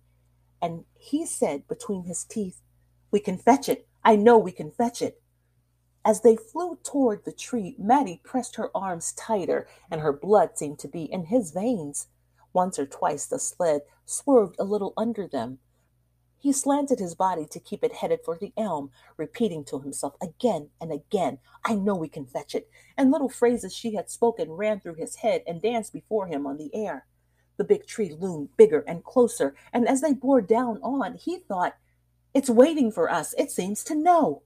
And 0.61 0.85
he 0.99 1.27
said 1.27 1.69
between 1.69 2.05
his 2.05 2.25
teeth, 2.25 2.61
We 3.11 3.21
can 3.21 3.39
fetch 3.39 3.69
it. 3.69 3.87
I 4.05 4.17
know 4.17 4.39
we 4.39 4.53
can 4.53 4.71
fetch 4.71 5.03
it. 5.03 5.21
As 6.05 6.23
they 6.23 6.37
flew 6.37 6.79
toward 6.83 7.25
the 7.25 7.33
tree, 7.33 7.75
Mattie 7.79 8.21
pressed 8.25 8.57
her 8.57 8.71
arms 8.75 9.13
tighter, 9.13 9.67
and 9.91 10.01
her 10.01 10.13
blood 10.13 10.57
seemed 10.57 10.79
to 10.81 10.89
be 10.89 11.03
in 11.03 11.27
his 11.27 11.51
veins. 11.51 12.07
Once 12.53 12.79
or 12.79 12.87
twice 12.87 13.27
the 13.27 13.39
sled 13.39 13.83
swerved 14.05 14.57
a 14.59 14.65
little 14.65 14.93
under 14.97 15.27
them. 15.27 15.59
He 16.41 16.53
slanted 16.53 17.01
his 17.01 17.17
body 17.17 17.47
to 17.47 17.59
keep 17.59 17.83
it 17.83 17.95
headed 17.95 18.21
for 18.25 18.39
the 18.39 18.53
elm, 18.57 18.91
repeating 19.17 19.65
to 19.65 19.81
himself 19.81 20.15
again 20.23 20.71
and 20.81 20.93
again, 20.93 21.39
I 21.65 21.75
know 21.75 21.97
we 21.97 22.09
can 22.09 22.27
fetch 22.27 22.55
it. 22.55 22.71
And 22.97 23.11
little 23.11 23.29
phrases 23.29 23.75
she 23.75 23.95
had 23.95 24.09
spoken 24.09 24.53
ran 24.53 24.79
through 24.79 24.95
his 24.95 25.17
head 25.17 25.43
and 25.47 25.61
danced 25.61 25.93
before 25.93 26.29
him 26.29 26.47
on 26.47 26.57
the 26.57 26.73
air. 26.73 27.07
The 27.57 27.65
big 27.65 27.87
tree 27.87 28.15
loomed 28.17 28.57
bigger 28.57 28.85
and 28.87 29.03
closer, 29.03 29.57
and 29.73 29.89
as 29.89 30.01
they 30.01 30.13
bore 30.13 30.41
down 30.41 30.79
on, 30.81 31.15
he 31.15 31.39
thought, 31.39 31.77
It's 32.33 32.49
waiting 32.49 32.93
for 32.93 33.11
us. 33.11 33.35
It 33.37 33.51
seems 33.51 33.83
to 33.85 33.97
know. 33.97 34.43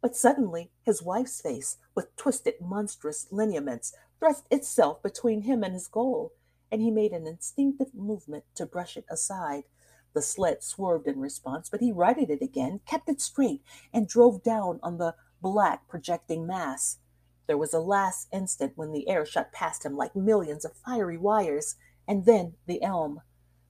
But 0.00 0.16
suddenly 0.16 0.70
his 0.82 1.02
wife's 1.02 1.42
face, 1.42 1.76
with 1.94 2.16
twisted, 2.16 2.54
monstrous 2.62 3.26
lineaments, 3.30 3.92
thrust 4.18 4.46
itself 4.50 5.02
between 5.02 5.42
him 5.42 5.62
and 5.62 5.74
his 5.74 5.86
goal, 5.86 6.32
and 6.70 6.80
he 6.80 6.90
made 6.90 7.12
an 7.12 7.26
instinctive 7.26 7.94
movement 7.94 8.44
to 8.54 8.66
brush 8.66 8.96
it 8.96 9.04
aside. 9.10 9.64
The 10.12 10.22
sled 10.22 10.62
swerved 10.62 11.06
in 11.06 11.20
response, 11.20 11.68
but 11.68 11.80
he 11.80 11.92
righted 11.92 12.30
it 12.30 12.42
again, 12.42 12.80
kept 12.86 13.08
it 13.08 13.20
straight, 13.20 13.62
and 13.92 14.08
drove 14.08 14.42
down 14.42 14.80
on 14.82 14.98
the 14.98 15.14
black 15.40 15.88
projecting 15.88 16.46
mass. 16.46 16.98
There 17.46 17.58
was 17.58 17.74
a 17.74 17.80
last 17.80 18.28
instant 18.32 18.72
when 18.76 18.92
the 18.92 19.08
air 19.08 19.24
shot 19.24 19.52
past 19.52 19.84
him 19.84 19.96
like 19.96 20.14
millions 20.14 20.64
of 20.64 20.76
fiery 20.76 21.16
wires, 21.16 21.76
and 22.06 22.24
then 22.24 22.54
the 22.66 22.82
elm. 22.82 23.22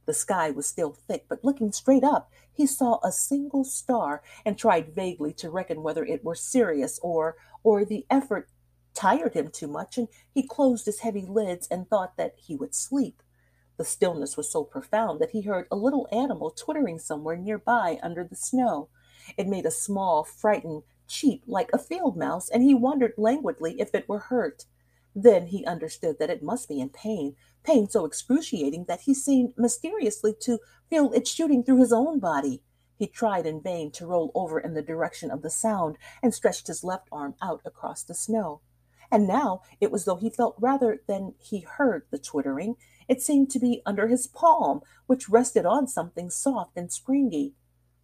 The 0.07 0.14
sky 0.14 0.50
was 0.50 0.66
still 0.66 0.92
thick, 0.92 1.26
but 1.28 1.45
looking 1.45 1.73
straight 1.73 2.02
up, 2.02 2.30
he 2.52 2.66
saw 2.66 2.99
a 3.02 3.12
single 3.12 3.64
star 3.64 4.23
and 4.45 4.59
tried 4.59 4.95
vaguely 4.95 5.33
to 5.35 5.50
reckon 5.50 5.83
whether 5.83 6.04
it 6.04 6.25
were 6.25 6.35
Sirius 6.35 6.99
or 7.02 7.37
or 7.62 7.85
the 7.85 8.07
effort 8.11 8.49
tired 9.00 9.33
him 9.33 9.49
too 9.49 9.66
much 9.66 9.97
and 9.97 10.09
he 10.35 10.42
closed 10.47 10.85
his 10.85 11.00
heavy 11.00 11.25
lids 11.25 11.66
and 11.71 11.88
thought 11.88 12.19
that 12.19 12.35
he 12.37 12.54
would 12.54 12.75
sleep. 12.75 13.23
The 13.78 13.85
stillness 13.85 14.37
was 14.37 14.52
so 14.52 14.62
profound 14.62 15.21
that 15.21 15.30
he 15.30 15.40
heard 15.40 15.66
a 15.71 15.76
little 15.76 16.07
animal 16.12 16.50
twittering 16.50 16.99
somewhere 16.99 17.37
nearby 17.37 17.99
under 18.02 18.25
the 18.25 18.37
snow. 18.37 18.90
It 19.38 19.49
made 19.49 19.64
a 19.64 19.71
small, 19.71 20.23
frightened 20.23 20.83
cheep 21.09 21.42
like 21.47 21.71
a 21.73 21.78
field 21.78 22.14
mouse, 22.14 22.50
and 22.50 22.62
he 22.62 22.75
wondered 22.75 23.14
languidly 23.16 23.80
if 23.80 23.95
it 23.95 24.07
were 24.07 24.19
hurt. 24.19 24.66
Then 25.14 25.47
he 25.47 25.64
understood 25.64 26.19
that 26.19 26.28
it 26.28 26.42
must 26.42 26.69
be 26.69 26.78
in 26.78 26.90
pain, 26.90 27.37
pain 27.62 27.88
so 27.88 28.04
excruciating 28.04 28.85
that 28.85 29.00
he 29.00 29.14
seemed 29.14 29.54
mysteriously 29.57 30.35
to 30.40 30.59
feel 30.90 31.11
it 31.12 31.26
shooting 31.26 31.64
through 31.64 31.80
his 31.80 31.92
own 31.92 32.19
body. 32.19 32.62
He 32.99 33.07
tried 33.07 33.47
in 33.47 33.62
vain 33.62 33.92
to 33.92 34.07
roll 34.07 34.30
over 34.35 34.61
in 34.61 34.75
the 34.75 34.83
direction 34.83 35.30
of 35.30 35.40
the 35.40 35.49
sound 35.49 35.97
and 36.23 36.35
stretched 36.35 36.66
his 36.66 36.85
left 36.85 37.09
arm 37.11 37.35
out 37.40 37.62
across 37.64 38.02
the 38.02 38.14
snow. 38.14 38.61
And 39.11 39.26
now 39.26 39.62
it 39.81 39.90
was 39.90 40.05
though 40.05 40.17
he 40.17 40.31
felt 40.31 40.57
rather 40.59 41.02
than 41.07 41.35
he 41.38 41.61
heard 41.61 42.05
the 42.11 42.19
twittering. 42.19 42.76
It 43.09 43.23
seemed 43.23 43.50
to 43.50 43.59
be 43.59 43.83
under 43.85 44.07
his 44.07 44.26
palm, 44.26 44.83
which 45.07 45.29
rested 45.29 45.67
on 45.67 45.88
something 45.88 46.31
soft 46.31 46.76
and 46.76 46.93
springy. 46.93 47.55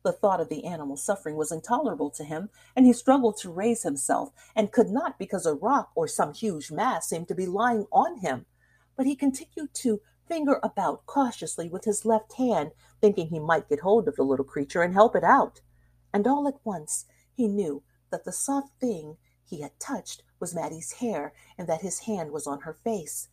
The 0.02 0.12
thought 0.12 0.40
of 0.40 0.48
the 0.48 0.64
animal's 0.64 1.04
suffering 1.04 1.36
was 1.36 1.50
intolerable 1.50 2.10
to 2.10 2.24
him, 2.24 2.48
and 2.76 2.86
he 2.86 2.92
struggled 2.92 3.36
to 3.38 3.50
raise 3.50 3.82
himself, 3.82 4.30
and 4.54 4.72
could 4.72 4.88
not 4.88 5.18
because 5.18 5.46
a 5.46 5.54
rock 5.54 5.90
or 5.94 6.06
some 6.06 6.32
huge 6.32 6.70
mass 6.70 7.08
seemed 7.08 7.28
to 7.28 7.34
be 7.34 7.46
lying 7.46 7.86
on 7.90 8.18
him. 8.18 8.46
But 8.96 9.06
he 9.06 9.16
continued 9.16 9.74
to 9.74 10.00
finger 10.28 10.60
about 10.62 11.06
cautiously 11.06 11.68
with 11.68 11.84
his 11.84 12.04
left 12.04 12.34
hand, 12.34 12.70
thinking 13.00 13.28
he 13.28 13.40
might 13.40 13.68
get 13.68 13.80
hold 13.80 14.08
of 14.08 14.16
the 14.16 14.22
little 14.22 14.44
creature 14.44 14.82
and 14.82 14.94
help 14.94 15.16
it 15.16 15.24
out. 15.24 15.60
And 16.12 16.26
all 16.26 16.46
at 16.48 16.64
once 16.64 17.06
he 17.34 17.48
knew 17.48 17.82
that 18.10 18.24
the 18.24 18.32
soft 18.32 18.78
thing 18.80 19.16
he 19.46 19.60
had 19.60 19.78
touched 19.78 20.22
was 20.40 20.54
Mattie's 20.54 20.92
hair, 20.94 21.32
and 21.56 21.68
that 21.68 21.80
his 21.80 22.00
hand 22.00 22.32
was 22.32 22.46
on 22.46 22.60
her 22.60 22.74
face. 22.74 23.28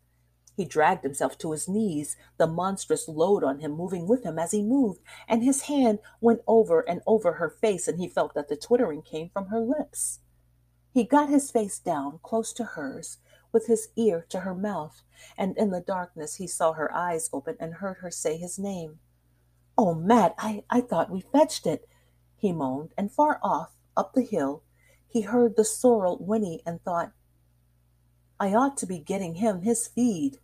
He 0.55 0.65
dragged 0.65 1.03
himself 1.03 1.37
to 1.39 1.51
his 1.51 1.67
knees, 1.67 2.15
the 2.37 2.45
monstrous 2.45 3.07
load 3.07 3.43
on 3.43 3.59
him 3.59 3.71
moving 3.71 4.07
with 4.07 4.23
him 4.23 4.37
as 4.37 4.51
he 4.51 4.61
moved, 4.61 5.01
and 5.27 5.43
his 5.43 5.63
hand 5.63 5.99
went 6.21 6.41
over 6.45 6.81
and 6.81 7.01
over 7.07 7.33
her 7.33 7.49
face, 7.49 7.87
and 7.87 7.99
he 7.99 8.07
felt 8.07 8.35
that 8.35 8.49
the 8.49 8.55
twittering 8.55 9.01
came 9.01 9.29
from 9.29 9.47
her 9.47 9.59
lips. 9.59 10.19
He 10.93 11.03
got 11.03 11.29
his 11.29 11.49
face 11.49 11.79
down 11.79 12.19
close 12.21 12.53
to 12.53 12.63
hers, 12.63 13.17
with 13.51 13.65
his 13.65 13.89
ear 13.95 14.25
to 14.29 14.41
her 14.41 14.53
mouth, 14.53 15.01
and 15.35 15.57
in 15.57 15.71
the 15.71 15.81
darkness 15.81 16.35
he 16.35 16.45
saw 16.45 16.73
her 16.73 16.93
eyes 16.93 17.29
open 17.33 17.57
and 17.59 17.75
heard 17.75 17.97
her 17.97 18.11
say 18.11 18.37
his 18.37 18.59
name. 18.59 18.99
Oh, 19.75 19.95
Matt, 19.95 20.35
I, 20.37 20.63
I 20.69 20.81
thought 20.81 21.09
we 21.09 21.21
fetched 21.21 21.65
it, 21.65 21.87
he 22.35 22.51
moaned, 22.51 22.93
and 22.95 23.11
far 23.11 23.39
off, 23.41 23.71
up 23.97 24.13
the 24.13 24.21
hill, 24.21 24.61
he 25.13 25.21
heard 25.21 25.55
the 25.55 25.63
sorrel 25.63 26.17
whinny 26.17 26.59
and 26.65 26.81
thought, 26.81 27.11
I 28.39 28.55
ought 28.55 28.75
to 28.77 28.87
be 28.87 28.97
getting 28.97 29.35
him 29.35 29.61
his 29.61 29.87
feed. 29.87 30.39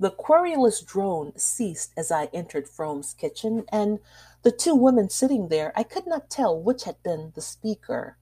The 0.00 0.10
querulous 0.10 0.80
drone 0.80 1.36
ceased 1.36 1.92
as 1.94 2.10
I 2.10 2.30
entered 2.32 2.66
Frome's 2.66 3.12
kitchen, 3.12 3.66
and 3.70 3.98
the 4.44 4.50
two 4.50 4.74
women 4.74 5.10
sitting 5.10 5.48
there, 5.48 5.74
I 5.76 5.82
could 5.82 6.06
not 6.06 6.30
tell 6.30 6.58
which 6.58 6.84
had 6.84 7.02
been 7.02 7.32
the 7.34 7.42
speaker. 7.42 8.16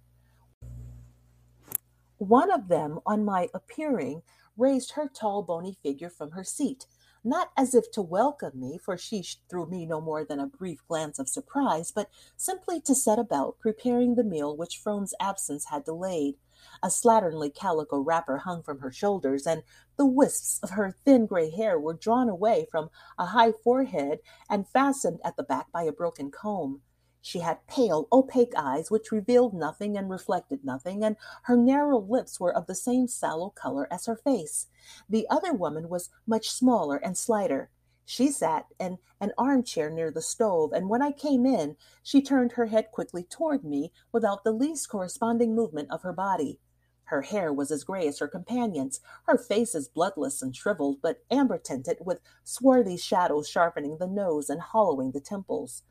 One 2.19 2.51
of 2.51 2.67
them, 2.67 2.99
on 3.07 3.25
my 3.25 3.49
appearing, 3.55 4.23
raised 4.57 4.93
her 4.93 5.09
tall, 5.09 5.45
bony 5.45 5.79
figure 5.85 6.11
from 6.11 6.33
her 6.33 6.43
seat, 6.43 6.87
not 7.27 7.51
as 7.57 7.75
if 7.75 7.91
to 7.91 8.01
welcome 8.01 8.59
me, 8.59 8.79
for 8.79 8.97
she 8.97 9.23
threw 9.51 9.67
me 9.67 9.85
no 9.85 10.01
more 10.01 10.25
than 10.25 10.39
a 10.41 10.47
brief 10.47 10.87
glance 10.87 11.19
of 11.19 11.29
surprise, 11.29 11.91
but 11.91 12.09
simply 12.37 12.81
to 12.81 12.95
set 12.95 13.19
about 13.19 13.59
preparing 13.59 14.15
the 14.15 14.25
meal 14.25 14.57
which 14.57 14.79
Frome's 14.79 15.13
absence 15.21 15.67
had 15.67 15.85
delayed. 15.85 16.37
A 16.83 16.89
slatternly 16.89 17.55
calico 17.55 17.99
wrapper 17.99 18.39
hung 18.39 18.63
from 18.63 18.79
her 18.79 18.93
shoulders, 18.93 19.47
and 19.47 19.63
the 19.97 20.07
wisps 20.07 20.61
of 20.63 20.71
her 20.71 20.97
thin 21.05 21.27
gray 21.27 21.51
hair 21.51 21.79
were 21.79 21.95
drawn 21.95 22.29
away 22.29 22.67
from 22.71 22.91
a 23.19 23.27
high 23.27 23.53
forehead 23.53 24.21
and 24.49 24.69
fastened 24.69 25.21
at 25.25 25.37
the 25.37 25.43
back 25.43 25.71
by 25.73 25.83
a 25.83 25.93
broken 25.93 26.31
comb. 26.31 26.81
She 27.27 27.41
had 27.41 27.67
pale, 27.67 28.07
opaque 28.13 28.53
eyes 28.57 28.89
which 28.89 29.11
revealed 29.11 29.53
nothing 29.53 29.99
and 29.99 30.09
reflected 30.09 30.65
nothing, 30.65 31.03
and 31.03 31.17
her 31.43 31.57
narrow 31.57 31.99
lips 31.99 32.39
were 32.39 32.57
of 32.57 32.69
the 32.69 32.75
same 32.77 33.09
sallow 33.09 33.51
color 33.51 33.93
as 33.93 34.07
her 34.07 34.15
face. 34.15 34.69
The 35.09 35.29
other 35.29 35.53
woman 35.53 35.89
was 35.89 36.11
much 36.25 36.49
smaller 36.49 36.99
and 36.99 37.19
slighter. 37.19 37.73
She 38.05 38.31
sat 38.31 38.67
in 38.79 38.99
an 39.21 39.33
armchair 39.37 39.91
near 39.91 40.13
the 40.13 40.23
stove, 40.23 40.73
and 40.73 40.89
when 40.89 41.03
I 41.03 41.11
came 41.11 41.45
in, 41.45 41.77
she 42.01 42.23
turned 42.23 42.53
her 42.53 42.67
head 42.67 42.93
quickly 42.93 43.25
toward 43.25 43.65
me 43.65 43.91
without 44.13 44.45
the 44.45 44.53
least 44.53 44.89
corresponding 44.89 45.53
movement 45.53 45.91
of 45.91 46.03
her 46.03 46.13
body. 46.13 46.61
Her 47.07 47.23
hair 47.23 47.53
was 47.53 47.73
as 47.73 47.83
gray 47.83 48.07
as 48.07 48.21
her 48.21 48.29
companion's, 48.29 49.01
her 49.25 49.37
face 49.37 49.75
as 49.75 49.89
bloodless 49.89 50.43
and 50.43 50.55
shriveled, 50.55 51.03
but 51.03 51.25
amber 51.29 51.59
tinted, 51.59 51.99
with 52.07 52.21
swarthy 52.45 52.97
shadows 52.97 53.49
sharpening 53.49 53.99
the 53.99 54.07
nose 54.07 54.49
and 54.49 54.61
hollowing 54.61 55.11
the 55.11 55.21
temples. 55.21 55.83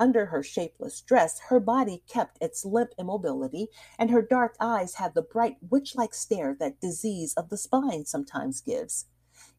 Under 0.00 0.24
her 0.24 0.42
shapeless 0.42 1.02
dress, 1.02 1.38
her 1.50 1.60
body 1.60 2.02
kept 2.08 2.38
its 2.40 2.64
limp 2.64 2.94
immobility, 2.98 3.68
and 3.98 4.10
her 4.10 4.22
dark 4.22 4.56
eyes 4.58 4.94
had 4.94 5.12
the 5.12 5.20
bright 5.20 5.58
witch 5.68 5.94
like 5.94 6.14
stare 6.14 6.56
that 6.58 6.80
disease 6.80 7.34
of 7.34 7.50
the 7.50 7.58
spine 7.58 8.06
sometimes 8.06 8.62
gives. 8.62 9.04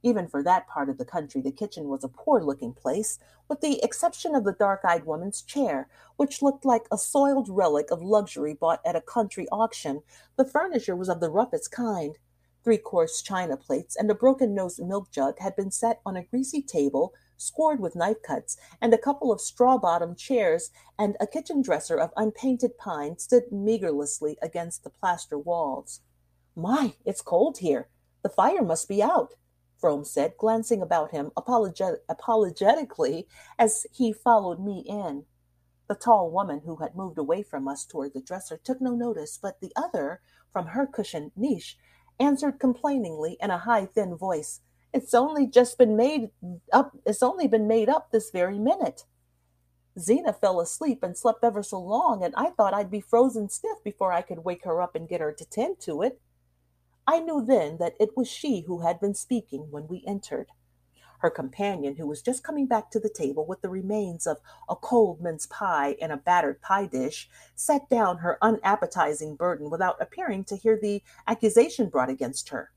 Even 0.01 0.27
for 0.27 0.41
that 0.41 0.67
part 0.67 0.89
of 0.89 0.97
the 0.97 1.05
country, 1.05 1.41
the 1.41 1.51
kitchen 1.51 1.87
was 1.89 2.03
a 2.03 2.07
poor 2.07 2.41
looking 2.41 2.73
place, 2.73 3.19
with 3.47 3.61
the 3.61 3.83
exception 3.83 4.33
of 4.33 4.43
the 4.43 4.51
dark 4.51 4.81
eyed 4.83 5.05
woman's 5.05 5.43
chair, 5.43 5.87
which 6.17 6.41
looked 6.41 6.65
like 6.65 6.87
a 6.91 6.97
soiled 6.97 7.47
relic 7.47 7.91
of 7.91 8.01
luxury 8.01 8.55
bought 8.55 8.81
at 8.83 8.95
a 8.95 9.01
country 9.01 9.47
auction. 9.51 10.01
The 10.37 10.45
furniture 10.45 10.95
was 10.95 11.07
of 11.07 11.19
the 11.19 11.29
roughest 11.29 11.71
kind. 11.71 12.17
Three 12.63 12.79
course 12.79 13.21
china 13.21 13.57
plates 13.57 13.95
and 13.95 14.09
a 14.09 14.15
broken 14.15 14.55
nosed 14.55 14.83
milk 14.83 15.11
jug 15.11 15.37
had 15.37 15.55
been 15.55 15.71
set 15.71 16.01
on 16.03 16.15
a 16.15 16.23
greasy 16.23 16.63
table 16.63 17.13
scored 17.41 17.79
with 17.79 17.95
knife 17.95 18.21
cuts, 18.21 18.57
and 18.79 18.93
a 18.93 18.97
couple 18.97 19.31
of 19.31 19.41
straw 19.41 19.77
bottomed 19.77 20.17
chairs 20.17 20.69
and 20.97 21.17
a 21.19 21.27
kitchen 21.27 21.61
dresser 21.61 21.97
of 21.97 22.11
unpainted 22.15 22.77
pine 22.77 23.17
stood 23.17 23.43
meagerlessly 23.51 24.35
against 24.41 24.83
the 24.83 24.89
plaster 24.89 25.37
walls. 25.37 26.01
My, 26.55 26.95
it's 27.05 27.21
cold 27.21 27.57
here. 27.57 27.89
The 28.21 28.29
fire 28.29 28.61
must 28.61 28.87
be 28.87 29.01
out. 29.01 29.33
Frome 29.79 30.05
said, 30.05 30.33
glancing 30.37 30.81
about 30.81 31.11
him 31.11 31.31
apologet- 31.35 32.01
apologetically 32.07 33.27
as 33.57 33.87
he 33.91 34.13
followed 34.13 34.59
me 34.59 34.83
in. 34.87 35.25
The 35.87 35.95
tall 35.95 36.29
woman 36.29 36.61
who 36.65 36.77
had 36.77 36.95
moved 36.95 37.17
away 37.17 37.41
from 37.41 37.67
us 37.67 37.83
toward 37.83 38.13
the 38.13 38.21
dresser 38.21 38.57
took 38.57 38.79
no 38.79 38.91
notice, 38.91 39.39
but 39.41 39.59
the 39.59 39.73
other, 39.75 40.21
from 40.51 40.67
her 40.67 40.85
cushioned 40.85 41.31
niche, 41.35 41.77
answered 42.19 42.59
complainingly 42.59 43.37
in 43.41 43.49
a 43.49 43.57
high, 43.57 43.87
thin 43.87 44.15
voice, 44.15 44.61
It's 44.93 45.13
only 45.13 45.47
just 45.47 45.77
been 45.77 45.95
made 45.95 46.31
up, 46.73 46.97
it's 47.05 47.23
only 47.23 47.47
been 47.47 47.67
made 47.67 47.87
up 47.87 48.11
this 48.11 48.29
very 48.29 48.59
minute. 48.59 49.05
Zeena 49.97 50.33
fell 50.33 50.59
asleep 50.59 51.03
and 51.03 51.17
slept 51.17 51.43
ever 51.43 51.63
so 51.63 51.79
long, 51.79 52.23
and 52.23 52.33
I 52.35 52.49
thought 52.51 52.73
I'd 52.73 52.91
be 52.91 53.01
frozen 53.01 53.49
stiff 53.49 53.83
before 53.83 54.11
I 54.11 54.21
could 54.21 54.45
wake 54.45 54.63
her 54.65 54.81
up 54.81 54.95
and 54.95 55.07
get 55.07 55.21
her 55.21 55.31
to 55.33 55.45
tend 55.45 55.79
to 55.81 56.01
it. 56.01 56.21
I 57.07 57.19
knew 57.19 57.43
then 57.45 57.77
that 57.77 57.95
it 57.99 58.15
was 58.15 58.27
she 58.27 58.61
who 58.61 58.81
had 58.81 58.99
been 58.99 59.15
speaking 59.15 59.67
when 59.71 59.87
we 59.87 60.03
entered. 60.05 60.47
Her 61.19 61.29
companion, 61.29 61.97
who 61.97 62.07
was 62.07 62.21
just 62.21 62.43
coming 62.43 62.67
back 62.67 62.89
to 62.91 62.99
the 62.99 63.09
table 63.09 63.45
with 63.45 63.61
the 63.61 63.69
remains 63.69 64.25
of 64.25 64.37
a 64.67 64.75
cold 64.75 65.21
mince 65.21 65.45
pie 65.45 65.95
in 65.99 66.09
a 66.09 66.17
battered 66.17 66.61
pie 66.61 66.87
dish, 66.87 67.29
set 67.55 67.89
down 67.89 68.19
her 68.19 68.37
unappetizing 68.41 69.35
burden 69.35 69.69
without 69.69 70.01
appearing 70.01 70.45
to 70.45 70.55
hear 70.55 70.79
the 70.81 71.03
accusation 71.27 71.89
brought 71.89 72.09
against 72.09 72.49
her. 72.49 72.71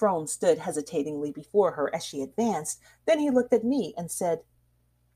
Frome 0.00 0.26
stood 0.26 0.56
hesitatingly 0.56 1.30
before 1.30 1.72
her 1.72 1.94
as 1.94 2.02
she 2.02 2.22
advanced. 2.22 2.80
Then 3.04 3.18
he 3.18 3.28
looked 3.28 3.52
at 3.52 3.64
me 3.64 3.92
and 3.98 4.10
said, 4.10 4.40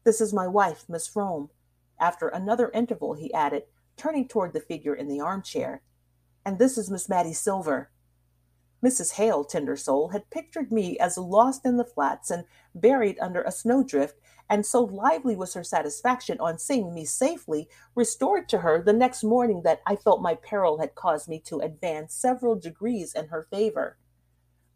This 0.04 0.20
is 0.20 0.34
my 0.34 0.46
wife, 0.46 0.84
Miss 0.90 1.08
Frome. 1.08 1.48
After 1.98 2.28
another 2.28 2.68
interval, 2.68 3.14
he 3.14 3.32
added, 3.32 3.62
turning 3.96 4.28
toward 4.28 4.52
the 4.52 4.60
figure 4.60 4.94
in 4.94 5.08
the 5.08 5.20
armchair, 5.20 5.80
And 6.44 6.58
this 6.58 6.76
is 6.76 6.90
Miss 6.90 7.08
Mattie 7.08 7.32
Silver. 7.32 7.92
Mrs. 8.84 9.12
Hale, 9.12 9.42
tender 9.42 9.74
soul, 9.74 10.08
had 10.08 10.28
pictured 10.28 10.70
me 10.70 10.98
as 10.98 11.16
lost 11.16 11.64
in 11.64 11.78
the 11.78 11.86
flats 11.86 12.30
and 12.30 12.44
buried 12.74 13.18
under 13.20 13.40
a 13.40 13.50
snowdrift, 13.50 14.20
and 14.50 14.66
so 14.66 14.84
lively 14.84 15.34
was 15.34 15.54
her 15.54 15.64
satisfaction 15.64 16.38
on 16.40 16.58
seeing 16.58 16.92
me 16.92 17.06
safely 17.06 17.70
restored 17.94 18.50
to 18.50 18.58
her 18.58 18.82
the 18.82 18.92
next 18.92 19.24
morning 19.24 19.62
that 19.62 19.80
I 19.86 19.96
felt 19.96 20.20
my 20.20 20.34
peril 20.34 20.76
had 20.76 20.94
caused 20.94 21.26
me 21.26 21.40
to 21.46 21.60
advance 21.60 22.12
several 22.14 22.54
degrees 22.54 23.14
in 23.14 23.28
her 23.28 23.46
favor. 23.50 23.96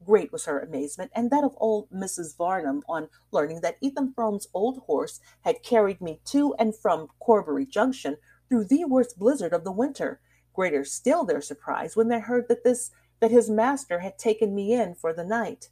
Great 0.04 0.32
was 0.32 0.44
her 0.44 0.60
amazement, 0.60 1.10
and 1.14 1.30
that 1.30 1.44
of 1.44 1.54
old 1.56 1.90
Mrs. 1.90 2.36
Varnum, 2.36 2.82
on 2.88 3.08
learning 3.30 3.60
that 3.60 3.76
Ethan 3.80 4.12
Frome's 4.12 4.48
old 4.54 4.78
horse 4.78 5.20
had 5.42 5.62
carried 5.62 6.00
me 6.00 6.20
to 6.26 6.54
and 6.54 6.74
from 6.74 7.08
Corbury 7.20 7.66
Junction 7.66 8.16
through 8.48 8.64
the 8.64 8.84
worst 8.84 9.18
blizzard 9.18 9.52
of 9.52 9.64
the 9.64 9.72
winter. 9.72 10.20
Greater 10.54 10.84
still 10.84 11.24
their 11.24 11.40
surprise 11.40 11.96
when 11.96 12.08
they 12.08 12.20
heard 12.20 12.48
that 12.48 12.64
this 12.64 12.90
that 13.20 13.30
his 13.30 13.50
master 13.50 13.98
had 13.98 14.18
taken 14.18 14.54
me 14.54 14.72
in 14.72 14.94
for 14.94 15.12
the 15.12 15.24
night. 15.24 15.70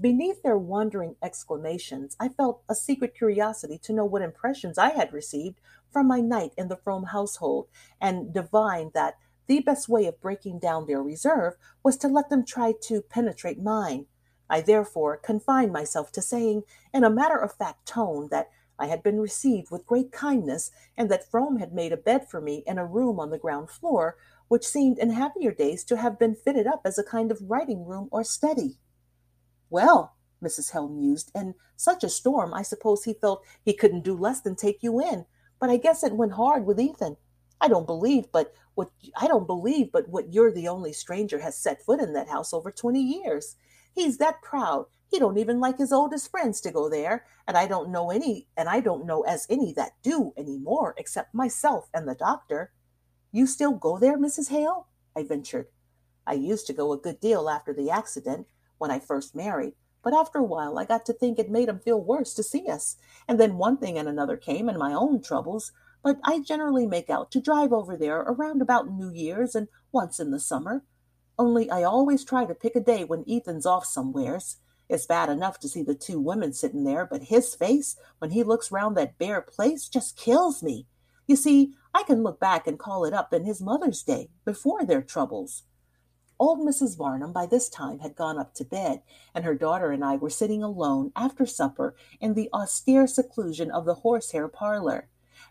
Beneath 0.00 0.42
their 0.42 0.58
wondering 0.58 1.16
exclamations, 1.22 2.16
I 2.18 2.28
felt 2.28 2.62
a 2.68 2.74
secret 2.74 3.14
curiosity 3.14 3.78
to 3.78 3.92
know 3.92 4.04
what 4.04 4.22
impressions 4.22 4.78
I 4.78 4.90
had 4.90 5.12
received 5.12 5.60
from 5.90 6.08
my 6.08 6.20
night 6.20 6.52
in 6.56 6.68
the 6.68 6.76
Frome 6.76 7.04
household, 7.04 7.68
and 8.00 8.32
divined 8.32 8.92
that 8.94 9.18
the 9.52 9.60
best 9.60 9.86
way 9.86 10.06
of 10.06 10.18
breaking 10.18 10.58
down 10.58 10.86
their 10.86 11.02
reserve 11.02 11.56
was 11.82 11.98
to 11.98 12.08
let 12.08 12.30
them 12.30 12.42
try 12.42 12.72
to 12.80 13.02
penetrate 13.02 13.60
mine. 13.60 14.06
I 14.48 14.62
therefore 14.62 15.18
confined 15.18 15.74
myself 15.74 16.10
to 16.12 16.22
saying, 16.22 16.62
in 16.94 17.04
a 17.04 17.10
matter 17.10 17.36
of 17.36 17.52
fact 17.52 17.84
tone, 17.84 18.28
that 18.30 18.48
I 18.78 18.86
had 18.86 19.02
been 19.02 19.20
received 19.20 19.70
with 19.70 19.84
great 19.84 20.10
kindness, 20.10 20.70
and 20.96 21.10
that 21.10 21.30
Frome 21.30 21.58
had 21.58 21.74
made 21.74 21.92
a 21.92 21.98
bed 21.98 22.30
for 22.30 22.40
me 22.40 22.64
in 22.66 22.78
a 22.78 22.86
room 22.86 23.20
on 23.20 23.28
the 23.28 23.36
ground 23.36 23.68
floor, 23.68 24.16
which 24.48 24.66
seemed 24.66 24.98
in 24.98 25.10
happier 25.10 25.52
days 25.52 25.84
to 25.84 25.98
have 25.98 26.18
been 26.18 26.34
fitted 26.34 26.66
up 26.66 26.80
as 26.86 26.96
a 26.96 27.04
kind 27.04 27.30
of 27.30 27.50
writing 27.50 27.84
room 27.84 28.08
or 28.10 28.24
study. 28.24 28.78
Well, 29.68 30.16
Mrs. 30.42 30.72
Hale 30.72 30.88
mused, 30.88 31.30
in 31.34 31.56
such 31.76 32.02
a 32.02 32.08
storm, 32.08 32.54
I 32.54 32.62
suppose 32.62 33.04
he 33.04 33.12
felt 33.12 33.44
he 33.62 33.74
couldn't 33.74 34.04
do 34.04 34.16
less 34.16 34.40
than 34.40 34.56
take 34.56 34.82
you 34.82 34.98
in. 34.98 35.26
But 35.60 35.68
I 35.68 35.76
guess 35.76 36.02
it 36.02 36.16
went 36.16 36.32
hard 36.32 36.64
with 36.64 36.80
Ethan. 36.80 37.18
I 37.62 37.68
don't 37.68 37.86
believe, 37.86 38.24
but 38.32 38.52
what 38.74 38.90
I 39.16 39.26
don't 39.26 39.46
believe, 39.46 39.92
but 39.92 40.08
what 40.08 40.32
you're 40.32 40.52
the 40.52 40.68
only 40.68 40.92
stranger 40.92 41.40
has 41.40 41.56
set 41.56 41.82
foot 41.84 42.00
in 42.00 42.12
that 42.14 42.28
house 42.28 42.52
over 42.52 42.70
twenty 42.70 43.02
years. 43.02 43.56
He's 43.94 44.18
that 44.18 44.42
proud. 44.42 44.86
He 45.10 45.18
don't 45.18 45.36
even 45.36 45.60
like 45.60 45.76
his 45.76 45.92
oldest 45.92 46.30
friends 46.30 46.60
to 46.62 46.70
go 46.70 46.88
there, 46.88 47.26
and 47.46 47.56
I 47.56 47.66
don't 47.66 47.90
know 47.90 48.10
any, 48.10 48.48
and 48.56 48.68
I 48.68 48.80
don't 48.80 49.04
know 49.04 49.22
as 49.22 49.46
any 49.50 49.74
that 49.74 49.92
do 50.02 50.32
any 50.38 50.58
more, 50.58 50.94
except 50.96 51.34
myself 51.34 51.90
and 51.92 52.08
the 52.08 52.14
doctor. 52.14 52.72
You 53.30 53.46
still 53.46 53.72
go 53.72 53.98
there, 53.98 54.16
Mrs. 54.16 54.48
Hale? 54.48 54.88
I 55.14 55.22
ventured. 55.24 55.66
I 56.26 56.32
used 56.34 56.66
to 56.68 56.72
go 56.72 56.92
a 56.92 56.98
good 56.98 57.20
deal 57.20 57.50
after 57.50 57.74
the 57.74 57.90
accident, 57.90 58.46
when 58.78 58.90
I 58.90 58.98
first 58.98 59.34
married, 59.34 59.74
but 60.02 60.14
after 60.14 60.38
a 60.38 60.44
while 60.44 60.78
I 60.78 60.86
got 60.86 61.04
to 61.06 61.12
think 61.12 61.38
it 61.38 61.50
made 61.50 61.68
him 61.68 61.78
feel 61.78 62.00
worse 62.00 62.32
to 62.34 62.42
see 62.42 62.66
us. 62.68 62.96
And 63.28 63.38
then 63.38 63.58
one 63.58 63.76
thing 63.76 63.98
and 63.98 64.08
another 64.08 64.36
came, 64.36 64.68
and 64.68 64.78
my 64.78 64.94
own 64.94 65.22
troubles. 65.22 65.72
But 66.02 66.18
I 66.24 66.40
generally 66.40 66.86
make 66.86 67.08
out 67.08 67.30
to 67.32 67.40
drive 67.40 67.72
over 67.72 67.96
there 67.96 68.20
around 68.20 68.60
about 68.60 68.90
New 68.90 69.10
Year's 69.10 69.54
and 69.54 69.68
once 69.92 70.18
in 70.18 70.30
the 70.30 70.40
summer. 70.40 70.84
Only 71.38 71.70
I 71.70 71.84
always 71.84 72.24
try 72.24 72.44
to 72.44 72.54
pick 72.54 72.74
a 72.76 72.80
day 72.80 73.04
when 73.04 73.24
Ethan's 73.28 73.66
off 73.66 73.86
somewheres. 73.86 74.58
It's 74.88 75.06
bad 75.06 75.30
enough 75.30 75.58
to 75.60 75.68
see 75.68 75.82
the 75.82 75.94
two 75.94 76.20
women 76.20 76.52
sitting 76.52 76.84
there, 76.84 77.06
but 77.06 77.24
his 77.24 77.54
face, 77.54 77.96
when 78.18 78.32
he 78.32 78.42
looks 78.42 78.72
round 78.72 78.96
that 78.96 79.18
bare 79.18 79.40
place, 79.40 79.88
just 79.88 80.16
kills 80.16 80.62
me. 80.62 80.86
You 81.26 81.36
see, 81.36 81.72
I 81.94 82.02
can 82.02 82.22
look 82.22 82.40
back 82.40 82.66
and 82.66 82.78
call 82.78 83.04
it 83.04 83.14
up 83.14 83.32
in 83.32 83.44
his 83.44 83.62
mother's 83.62 84.02
day, 84.02 84.28
before 84.44 84.84
their 84.84 85.02
troubles. 85.02 85.62
Old 86.38 86.58
Mrs. 86.58 86.96
Varnum 86.96 87.32
by 87.32 87.46
this 87.46 87.68
time 87.68 88.00
had 88.00 88.16
gone 88.16 88.38
up 88.38 88.52
to 88.54 88.64
bed, 88.64 89.02
and 89.34 89.44
her 89.44 89.54
daughter 89.54 89.92
and 89.92 90.04
I 90.04 90.16
were 90.16 90.28
sitting 90.28 90.62
alone 90.62 91.12
after 91.14 91.46
supper 91.46 91.94
in 92.20 92.34
the 92.34 92.50
austere 92.52 93.06
seclusion 93.06 93.70
of 93.70 93.84
the 93.84 93.94
horsehair 93.94 94.48
parlor. 94.48 95.08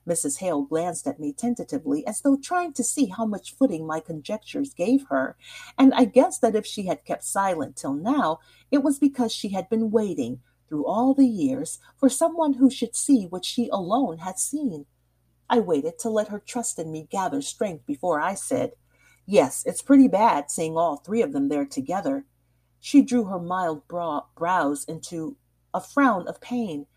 Mrs. 0.08 0.40
Hale 0.40 0.64
glanced 0.64 1.08
at 1.08 1.20
me 1.20 1.32
tentatively, 1.32 2.06
as 2.08 2.22
though 2.22 2.38
trying 2.38 2.74
to 2.74 2.84
see 2.84 3.08
how 3.08 3.26
much 3.26 3.56
footing 3.56 3.86
my 3.86 4.00
conjectures 4.00 4.74
gave 4.74 5.06
her, 5.10 5.38
and 5.78 5.94
I 5.94 6.06
guessed 6.06 6.42
that 6.42 6.56
if 6.56 6.66
she 6.66 6.88
had 6.88 7.06
kept 7.06 7.24
silent 7.24 7.76
till 7.76 7.94
now, 7.94 8.40
it 8.72 8.84
was 8.84 9.00
because 9.00 9.32
she 9.32 9.50
had 9.50 9.70
been 9.70 9.92
waiting, 9.92 10.42
through 10.68 10.86
all 10.86 11.14
the 11.14 11.28
years, 11.28 11.80
for 11.98 12.08
someone 12.08 12.54
who 12.54 12.70
should 12.70 12.96
see 12.96 13.26
what 13.26 13.44
she 13.44 13.68
alone 13.70 14.20
had 14.20 14.40
seen. 14.40 14.86
I 15.50 15.60
waited 15.60 16.00
to 16.00 16.10
let 16.10 16.30
her 16.30 16.40
trust 16.40 16.80
in 16.80 16.92
me 16.92 17.08
gather 17.12 17.42
strength 17.42 17.86
before 17.86 18.22
I 18.22 18.36
said, 18.36 18.72
Yes, 19.26 19.64
it's 19.66 19.82
pretty 19.82 20.08
bad 20.08 20.50
seeing 20.50 20.78
all 20.78 20.96
three 20.96 21.22
of 21.22 21.34
them 21.34 21.50
there 21.50 21.66
together. 21.66 22.26
She 22.80 23.02
drew 23.02 23.26
her 23.26 23.40
mild 23.40 23.88
brow- 23.88 24.28
brows 24.36 24.86
into 24.86 25.36
a 25.74 25.82
frown 25.82 26.28
of 26.28 26.42
pain. 26.42 26.88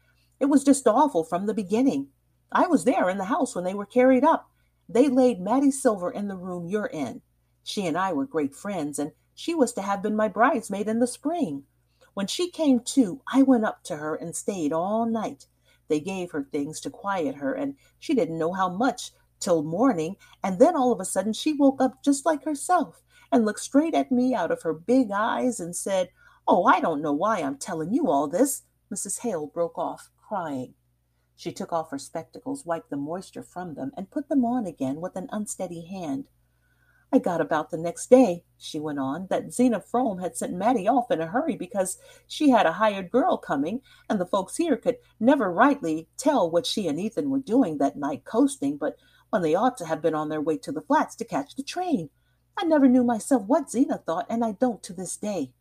It 0.40 0.46
was 0.46 0.64
just 0.64 0.86
awful 0.86 1.24
from 1.24 1.46
the 1.46 1.54
beginning. 1.54 2.08
I 2.52 2.66
was 2.66 2.84
there 2.84 3.08
in 3.08 3.18
the 3.18 3.24
house 3.24 3.54
when 3.54 3.64
they 3.64 3.74
were 3.74 3.86
carried 3.86 4.24
up. 4.24 4.50
They 4.88 5.08
laid 5.08 5.40
Mattie 5.40 5.70
Silver 5.70 6.10
in 6.10 6.28
the 6.28 6.36
room 6.36 6.68
you're 6.68 6.86
in. 6.86 7.22
She 7.62 7.86
and 7.86 7.96
I 7.96 8.12
were 8.12 8.26
great 8.26 8.54
friends, 8.54 8.98
and 8.98 9.12
she 9.34 9.54
was 9.54 9.72
to 9.72 9.82
have 9.82 10.02
been 10.02 10.14
my 10.14 10.28
bridesmaid 10.28 10.86
in 10.86 11.00
the 11.00 11.06
spring. 11.06 11.64
When 12.12 12.26
she 12.26 12.50
came 12.50 12.80
to, 12.80 13.20
I 13.32 13.42
went 13.42 13.64
up 13.64 13.82
to 13.84 13.96
her 13.96 14.14
and 14.14 14.36
stayed 14.36 14.72
all 14.72 15.06
night. 15.06 15.46
They 15.88 16.00
gave 16.00 16.30
her 16.30 16.44
things 16.44 16.80
to 16.80 16.90
quiet 16.90 17.36
her, 17.36 17.54
and 17.54 17.76
she 17.98 18.14
didn't 18.14 18.38
know 18.38 18.52
how 18.52 18.68
much 18.68 19.12
till 19.40 19.62
morning. 19.62 20.16
And 20.42 20.58
then 20.58 20.76
all 20.76 20.92
of 20.92 21.00
a 21.00 21.04
sudden 21.04 21.32
she 21.32 21.52
woke 21.52 21.80
up 21.80 22.02
just 22.04 22.24
like 22.24 22.44
herself 22.44 23.02
and 23.32 23.44
looked 23.44 23.60
straight 23.60 23.94
at 23.94 24.12
me 24.12 24.34
out 24.34 24.50
of 24.50 24.62
her 24.62 24.72
big 24.72 25.10
eyes 25.10 25.60
and 25.60 25.74
said, 25.74 26.10
Oh, 26.46 26.64
I 26.64 26.80
don't 26.80 27.02
know 27.02 27.12
why 27.12 27.40
I'm 27.40 27.56
telling 27.56 27.92
you 27.92 28.10
all 28.10 28.28
this. 28.28 28.62
Mrs. 28.92 29.20
Hale 29.20 29.46
broke 29.46 29.78
off, 29.78 30.10
crying. 30.28 30.74
She 31.36 31.52
took 31.52 31.72
off 31.72 31.90
her 31.90 31.98
spectacles, 31.98 32.64
wiped 32.64 32.90
the 32.90 32.96
moisture 32.96 33.42
from 33.42 33.74
them, 33.74 33.92
and 33.96 34.10
put 34.10 34.28
them 34.28 34.44
on 34.44 34.66
again 34.66 35.00
with 35.00 35.16
an 35.16 35.28
unsteady 35.32 35.86
hand. 35.86 36.28
I 37.12 37.18
got 37.18 37.40
about 37.40 37.70
the 37.70 37.78
next 37.78 38.10
day, 38.10 38.44
she 38.58 38.80
went 38.80 38.98
on, 38.98 39.28
that 39.30 39.52
Zeena 39.52 39.80
Frome 39.80 40.18
had 40.18 40.36
sent 40.36 40.52
Mattie 40.52 40.88
off 40.88 41.10
in 41.12 41.20
a 41.20 41.26
hurry 41.26 41.54
because 41.54 41.98
she 42.26 42.50
had 42.50 42.66
a 42.66 42.72
hired 42.72 43.10
girl 43.10 43.36
coming, 43.36 43.82
and 44.10 44.20
the 44.20 44.26
folks 44.26 44.56
here 44.56 44.76
could 44.76 44.96
never 45.20 45.52
rightly 45.52 46.08
tell 46.16 46.50
what 46.50 46.66
she 46.66 46.88
and 46.88 46.98
Ethan 46.98 47.30
were 47.30 47.38
doing 47.38 47.78
that 47.78 47.96
night 47.96 48.24
coasting, 48.24 48.76
but 48.76 48.96
when 49.30 49.42
they 49.42 49.54
ought 49.54 49.76
to 49.76 49.86
have 49.86 50.02
been 50.02 50.14
on 50.14 50.28
their 50.28 50.40
way 50.40 50.56
to 50.58 50.72
the 50.72 50.80
flats 50.80 51.14
to 51.16 51.24
catch 51.24 51.54
the 51.54 51.62
train. 51.62 52.10
I 52.56 52.64
never 52.64 52.88
knew 52.88 53.04
myself 53.04 53.44
what 53.46 53.70
Zeena 53.70 53.98
thought, 53.98 54.26
and 54.28 54.44
I 54.44 54.52
don't 54.52 54.82
to 54.84 54.92
this 54.92 55.16
day. 55.16 55.52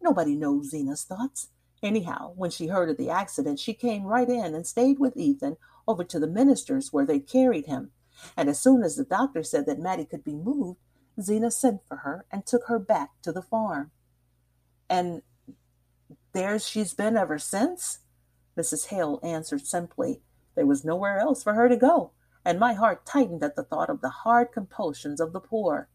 Nobody 0.00 0.34
knows 0.34 0.72
Zeena's 0.72 1.04
thoughts. 1.04 1.48
Anyhow, 1.82 2.32
when 2.36 2.50
she 2.50 2.68
heard 2.68 2.88
of 2.88 2.96
the 2.96 3.10
accident, 3.10 3.58
she 3.58 3.74
came 3.74 4.04
right 4.04 4.28
in 4.28 4.54
and 4.54 4.66
stayed 4.66 4.98
with 4.98 5.16
Ethan 5.16 5.56
over 5.88 6.04
to 6.04 6.20
the 6.20 6.28
minister's 6.28 6.92
where 6.92 7.06
they 7.06 7.18
carried 7.18 7.66
him. 7.66 7.90
And 8.36 8.48
as 8.48 8.60
soon 8.60 8.82
as 8.82 8.96
the 8.96 9.04
doctor 9.04 9.42
said 9.42 9.66
that 9.66 9.80
Mattie 9.80 10.04
could 10.04 10.22
be 10.22 10.34
moved, 10.34 10.78
Zeena 11.20 11.50
sent 11.50 11.82
for 11.88 11.98
her 11.98 12.24
and 12.30 12.46
took 12.46 12.66
her 12.68 12.78
back 12.78 13.10
to 13.22 13.32
the 13.32 13.42
farm. 13.42 13.90
And 14.88 15.22
there 16.32 16.58
she's 16.58 16.94
been 16.94 17.16
ever 17.16 17.38
since? 17.38 18.00
Mrs. 18.56 18.88
Hale 18.88 19.18
answered 19.22 19.66
simply. 19.66 20.22
There 20.54 20.66
was 20.66 20.84
nowhere 20.84 21.18
else 21.18 21.42
for 21.42 21.54
her 21.54 21.68
to 21.68 21.76
go, 21.76 22.12
and 22.44 22.60
my 22.60 22.74
heart 22.74 23.06
tightened 23.06 23.42
at 23.42 23.56
the 23.56 23.64
thought 23.64 23.90
of 23.90 24.02
the 24.02 24.10
hard 24.10 24.52
compulsions 24.52 25.20
of 25.20 25.32
the 25.32 25.40
poor. 25.40 25.88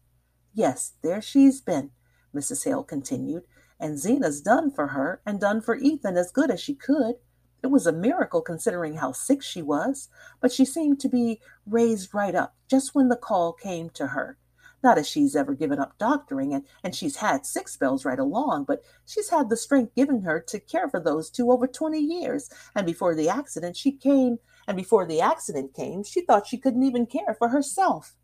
Yes, 0.52 0.94
there 1.02 1.22
she's 1.22 1.60
been, 1.60 1.92
Mrs. 2.34 2.64
Hale 2.64 2.82
continued, 2.82 3.44
and 3.80 3.96
Zeena's 3.96 4.40
done 4.40 4.70
for 4.70 4.88
her 4.88 5.20
and 5.24 5.40
done 5.40 5.60
for 5.60 5.76
Ethan 5.76 6.16
as 6.16 6.32
good 6.32 6.50
as 6.50 6.60
she 6.60 6.74
could. 6.74 7.16
It 7.62 7.68
was 7.68 7.86
a 7.86 7.92
miracle 7.92 8.40
considering 8.40 8.94
how 8.94 9.12
sick 9.12 9.42
she 9.42 9.62
was, 9.62 10.08
but 10.40 10.52
she 10.52 10.64
seemed 10.64 11.00
to 11.00 11.08
be 11.08 11.40
raised 11.66 12.14
right 12.14 12.34
up 12.34 12.54
just 12.68 12.94
when 12.94 13.08
the 13.08 13.16
call 13.16 13.52
came 13.52 13.90
to 13.90 14.08
her. 14.08 14.38
Not 14.80 14.96
as 14.96 15.08
she's 15.08 15.34
ever 15.34 15.54
given 15.54 15.80
up 15.80 15.98
doctoring, 15.98 16.54
and, 16.54 16.64
and 16.84 16.94
she's 16.94 17.16
had 17.16 17.44
sick 17.44 17.66
spells 17.66 18.04
right 18.04 18.18
along, 18.18 18.64
but 18.64 18.82
she's 19.04 19.30
had 19.30 19.50
the 19.50 19.56
strength 19.56 19.96
given 19.96 20.22
her 20.22 20.38
to 20.40 20.60
care 20.60 20.88
for 20.88 21.00
those 21.00 21.30
two 21.30 21.50
over 21.50 21.66
20 21.66 21.98
years. 21.98 22.48
And 22.76 22.86
before 22.86 23.16
the 23.16 23.28
accident, 23.28 23.76
she 23.76 23.90
came, 23.90 24.38
and 24.68 24.76
before 24.76 25.04
the 25.04 25.20
accident 25.20 25.74
came, 25.74 26.04
she 26.04 26.20
thought 26.20 26.46
she 26.46 26.58
couldn't 26.58 26.84
even 26.84 27.06
care 27.06 27.34
for 27.36 27.48
herself. 27.48 28.14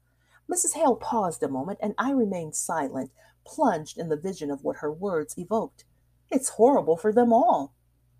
Mrs. 0.51 0.75
Hale 0.75 0.95
paused 0.95 1.43
a 1.43 1.49
moment, 1.49 1.81
and 1.83 1.95
I 1.99 2.13
remained 2.13 2.55
silent, 2.55 3.11
plunged 3.45 3.99
in 3.99 4.09
the 4.09 4.17
vision 4.17 4.51
of 4.51 4.65
what 4.65 4.77
her 4.77 4.93
words 4.93 5.37
evoked. 5.39 5.85
It's 6.31 6.51
horrible 6.51 6.97
for 6.97 7.13
them 7.13 7.33
all, 7.33 7.75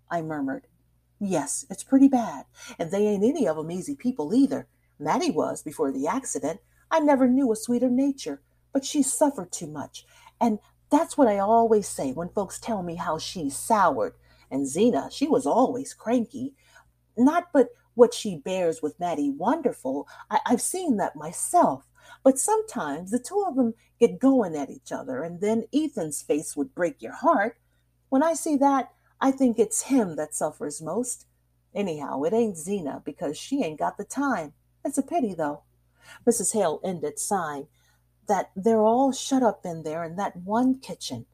I 0.09 0.21
murmured. 0.21 0.67
Yes, 1.19 1.65
it's 1.69 1.83
pretty 1.83 2.07
bad, 2.07 2.45
and 2.77 2.91
they 2.91 3.07
ain't 3.07 3.23
any 3.23 3.47
of 3.47 3.57
'em 3.57 3.71
easy 3.71 3.95
people 3.95 4.33
either. 4.33 4.67
Mattie 4.99 5.31
was 5.31 5.61
before 5.61 5.91
the 5.91 6.07
accident, 6.07 6.59
I 6.91 6.99
never 6.99 7.27
knew 7.27 7.51
a 7.51 7.55
sweeter 7.55 7.89
nature, 7.89 8.41
but 8.71 8.85
she 8.85 9.01
suffered 9.01 9.51
too 9.51 9.67
much. 9.67 10.05
And 10.39 10.59
that's 10.89 11.17
what 11.17 11.27
I 11.27 11.39
always 11.39 11.87
say 11.87 12.11
when 12.11 12.29
folks 12.29 12.59
tell 12.59 12.83
me 12.83 12.95
how 12.95 13.17
she's 13.17 13.57
soured. 13.57 14.13
And 14.51 14.67
Zeena, 14.67 15.09
she 15.11 15.27
was 15.27 15.45
always 15.45 15.93
cranky. 15.93 16.53
Not 17.17 17.45
but 17.51 17.69
what 17.95 18.13
she 18.13 18.37
bears 18.37 18.81
with 18.81 18.99
Mattie 18.99 19.31
wonderful. 19.31 20.07
I, 20.29 20.39
I've 20.45 20.61
seen 20.61 20.97
that 20.97 21.15
myself. 21.15 21.85
But 22.23 22.39
sometimes 22.39 23.11
the 23.11 23.19
two 23.19 23.45
of 23.47 23.55
them 23.55 23.73
get 23.99 24.19
going 24.19 24.55
at 24.55 24.69
each 24.69 24.91
other, 24.91 25.23
and 25.23 25.41
then 25.41 25.65
Ethan's 25.73 26.21
face 26.21 26.55
would 26.55 26.75
break 26.75 27.01
your 27.01 27.13
heart. 27.13 27.57
When 28.09 28.23
I 28.23 28.33
see 28.33 28.55
that, 28.57 28.91
I 29.21 29.31
think 29.31 29.57
it's 29.57 29.83
him 29.83 30.15
that 30.15 30.35
suffers 30.35 30.81
most. 30.81 31.25
Anyhow, 31.73 32.23
it 32.23 32.33
ain't 32.33 32.57
Zeena 32.57 33.01
because 33.03 33.37
she 33.37 33.63
ain't 33.63 33.79
got 33.79 33.97
the 33.97 34.03
time. 34.03 34.53
It's 34.83 34.97
a 34.97 35.03
pity, 35.03 35.33
though. 35.33 35.63
Mrs. 36.25 36.53
Hale 36.53 36.79
ended, 36.83 37.19
sighing, 37.19 37.67
that 38.27 38.51
they're 38.55 38.81
all 38.81 39.11
shut 39.11 39.43
up 39.43 39.65
in 39.65 39.83
there 39.83 40.03
in 40.03 40.15
that 40.15 40.35
one 40.37 40.79
kitchen. 40.79 41.25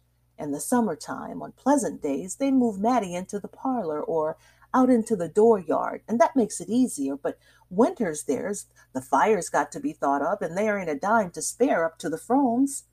In 0.42 0.52
the 0.52 0.60
summertime, 0.60 1.44
on 1.44 1.52
pleasant 1.52 2.02
days, 2.02 2.38
they 2.38 2.50
move 2.50 2.80
Mattie 2.80 3.14
into 3.14 3.40
the 3.40 3.48
parlor 3.48 4.02
or 4.02 4.38
out 4.74 4.90
into 4.90 5.16
the 5.16 5.30
dooryard, 5.30 6.02
and 6.08 6.20
that 6.20 6.36
makes 6.36 6.60
it 6.60 6.68
easier. 6.68 7.16
But 7.16 7.38
winters 7.70 8.24
there's 8.24 8.66
the 8.92 9.02
fire's 9.02 9.50
got 9.50 9.72
to 9.74 9.80
be 9.80 9.94
thought 9.94 10.24
of, 10.24 10.42
and 10.42 10.58
there 10.58 10.80
ain't 10.80 10.90
a 10.90 10.96
dime 10.96 11.30
to 11.32 11.44
spare 11.44 11.86
up 11.86 12.00
to 12.00 12.10
the 12.10 12.18
Fromes. 12.18 12.86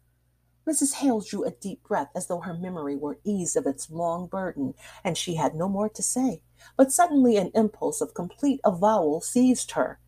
Mrs. 0.68 0.96
Hale 0.96 1.20
drew 1.22 1.42
a 1.42 1.50
deep 1.50 1.82
breath 1.84 2.10
as 2.14 2.26
though 2.26 2.40
her 2.40 2.52
memory 2.52 2.96
were 2.96 3.18
eased 3.24 3.56
of 3.56 3.66
its 3.66 3.90
long 3.90 4.26
burden, 4.26 4.74
and 5.02 5.16
she 5.16 5.36
had 5.36 5.54
no 5.54 5.70
more 5.70 5.88
to 5.88 6.02
say. 6.02 6.42
But 6.76 6.92
suddenly 6.92 7.38
an 7.38 7.50
impulse 7.54 8.02
of 8.02 8.12
complete 8.12 8.60
avowal 8.62 9.22
seized 9.22 9.70
her. 9.70 10.00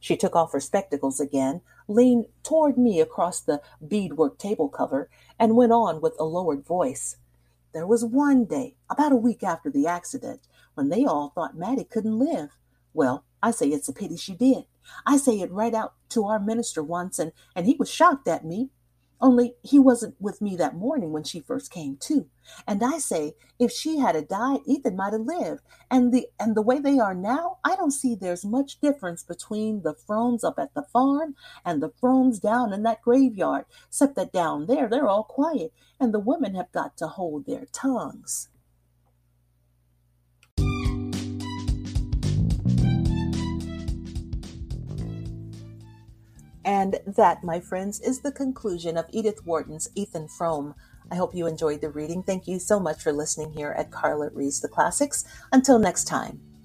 She 0.00 0.16
took 0.16 0.36
off 0.36 0.52
her 0.52 0.60
spectacles 0.60 1.20
again, 1.20 1.60
leaned 1.88 2.26
toward 2.42 2.78
me 2.78 3.00
across 3.00 3.40
the 3.40 3.60
beadwork 3.86 4.38
table 4.38 4.68
cover, 4.68 5.10
and 5.38 5.56
went 5.56 5.72
on 5.72 6.00
with 6.00 6.14
a 6.18 6.24
lowered 6.24 6.64
voice. 6.64 7.16
There 7.72 7.86
was 7.86 8.04
one 8.04 8.44
day, 8.44 8.76
about 8.88 9.12
a 9.12 9.16
week 9.16 9.42
after 9.42 9.70
the 9.70 9.86
accident, 9.86 10.40
when 10.74 10.88
they 10.88 11.04
all 11.04 11.30
thought 11.34 11.56
Mattie 11.56 11.84
couldn't 11.84 12.18
live. 12.18 12.56
Well, 12.94 13.24
I 13.42 13.50
say 13.50 13.68
it's 13.68 13.88
a 13.88 13.92
pity 13.92 14.16
she 14.16 14.34
did. 14.34 14.64
I 15.06 15.16
say 15.16 15.40
it 15.40 15.52
right 15.52 15.74
out 15.74 15.94
to 16.10 16.24
our 16.24 16.40
minister 16.40 16.82
once, 16.82 17.18
and, 17.18 17.32
and 17.54 17.66
he 17.66 17.76
was 17.78 17.90
shocked 17.90 18.26
at 18.26 18.44
me. 18.44 18.70
Only 19.20 19.54
he 19.62 19.78
wasn't 19.78 20.14
with 20.20 20.40
me 20.40 20.56
that 20.56 20.76
morning 20.76 21.12
when 21.12 21.24
she 21.24 21.40
first 21.40 21.72
came 21.72 21.96
to. 22.02 22.28
And 22.66 22.82
I 22.82 22.98
say, 22.98 23.34
if 23.58 23.72
she 23.72 23.98
had 23.98 24.14
a 24.14 24.22
died, 24.22 24.60
Ethan 24.66 24.96
might 24.96 25.12
have 25.12 25.22
lived. 25.22 25.62
And 25.90 26.12
the 26.12 26.28
and 26.38 26.56
the 26.56 26.62
way 26.62 26.78
they 26.78 26.98
are 26.98 27.14
now, 27.14 27.58
I 27.64 27.74
don't 27.76 27.90
see 27.90 28.14
there's 28.14 28.44
much 28.44 28.80
difference 28.80 29.22
between 29.22 29.82
the 29.82 29.94
Fromes 29.94 30.44
up 30.44 30.58
at 30.58 30.74
the 30.74 30.84
farm 30.92 31.34
and 31.64 31.82
the 31.82 31.92
Fromes 32.00 32.38
down 32.38 32.72
in 32.72 32.82
that 32.84 33.02
graveyard, 33.02 33.64
except 33.88 34.14
that 34.16 34.32
down 34.32 34.66
there 34.66 34.88
they're 34.88 35.08
all 35.08 35.24
quiet, 35.24 35.72
and 35.98 36.14
the 36.14 36.20
women 36.20 36.54
have 36.54 36.72
got 36.72 36.96
to 36.98 37.08
hold 37.08 37.46
their 37.46 37.66
tongues. 37.72 38.48
And 46.68 47.00
that, 47.06 47.42
my 47.42 47.60
friends, 47.60 47.98
is 47.98 48.20
the 48.20 48.30
conclusion 48.30 48.98
of 48.98 49.06
Edith 49.08 49.46
Wharton's 49.46 49.88
Ethan 49.94 50.28
Frome. 50.28 50.74
I 51.10 51.14
hope 51.14 51.34
you 51.34 51.46
enjoyed 51.46 51.80
the 51.80 51.88
reading. 51.88 52.22
Thank 52.22 52.46
you 52.46 52.58
so 52.58 52.78
much 52.78 53.02
for 53.02 53.10
listening 53.10 53.54
here 53.54 53.74
at 53.78 53.90
Carla 53.90 54.28
Reads 54.34 54.60
the 54.60 54.68
Classics. 54.68 55.24
Until 55.50 55.78
next 55.78 56.04
time. 56.04 56.57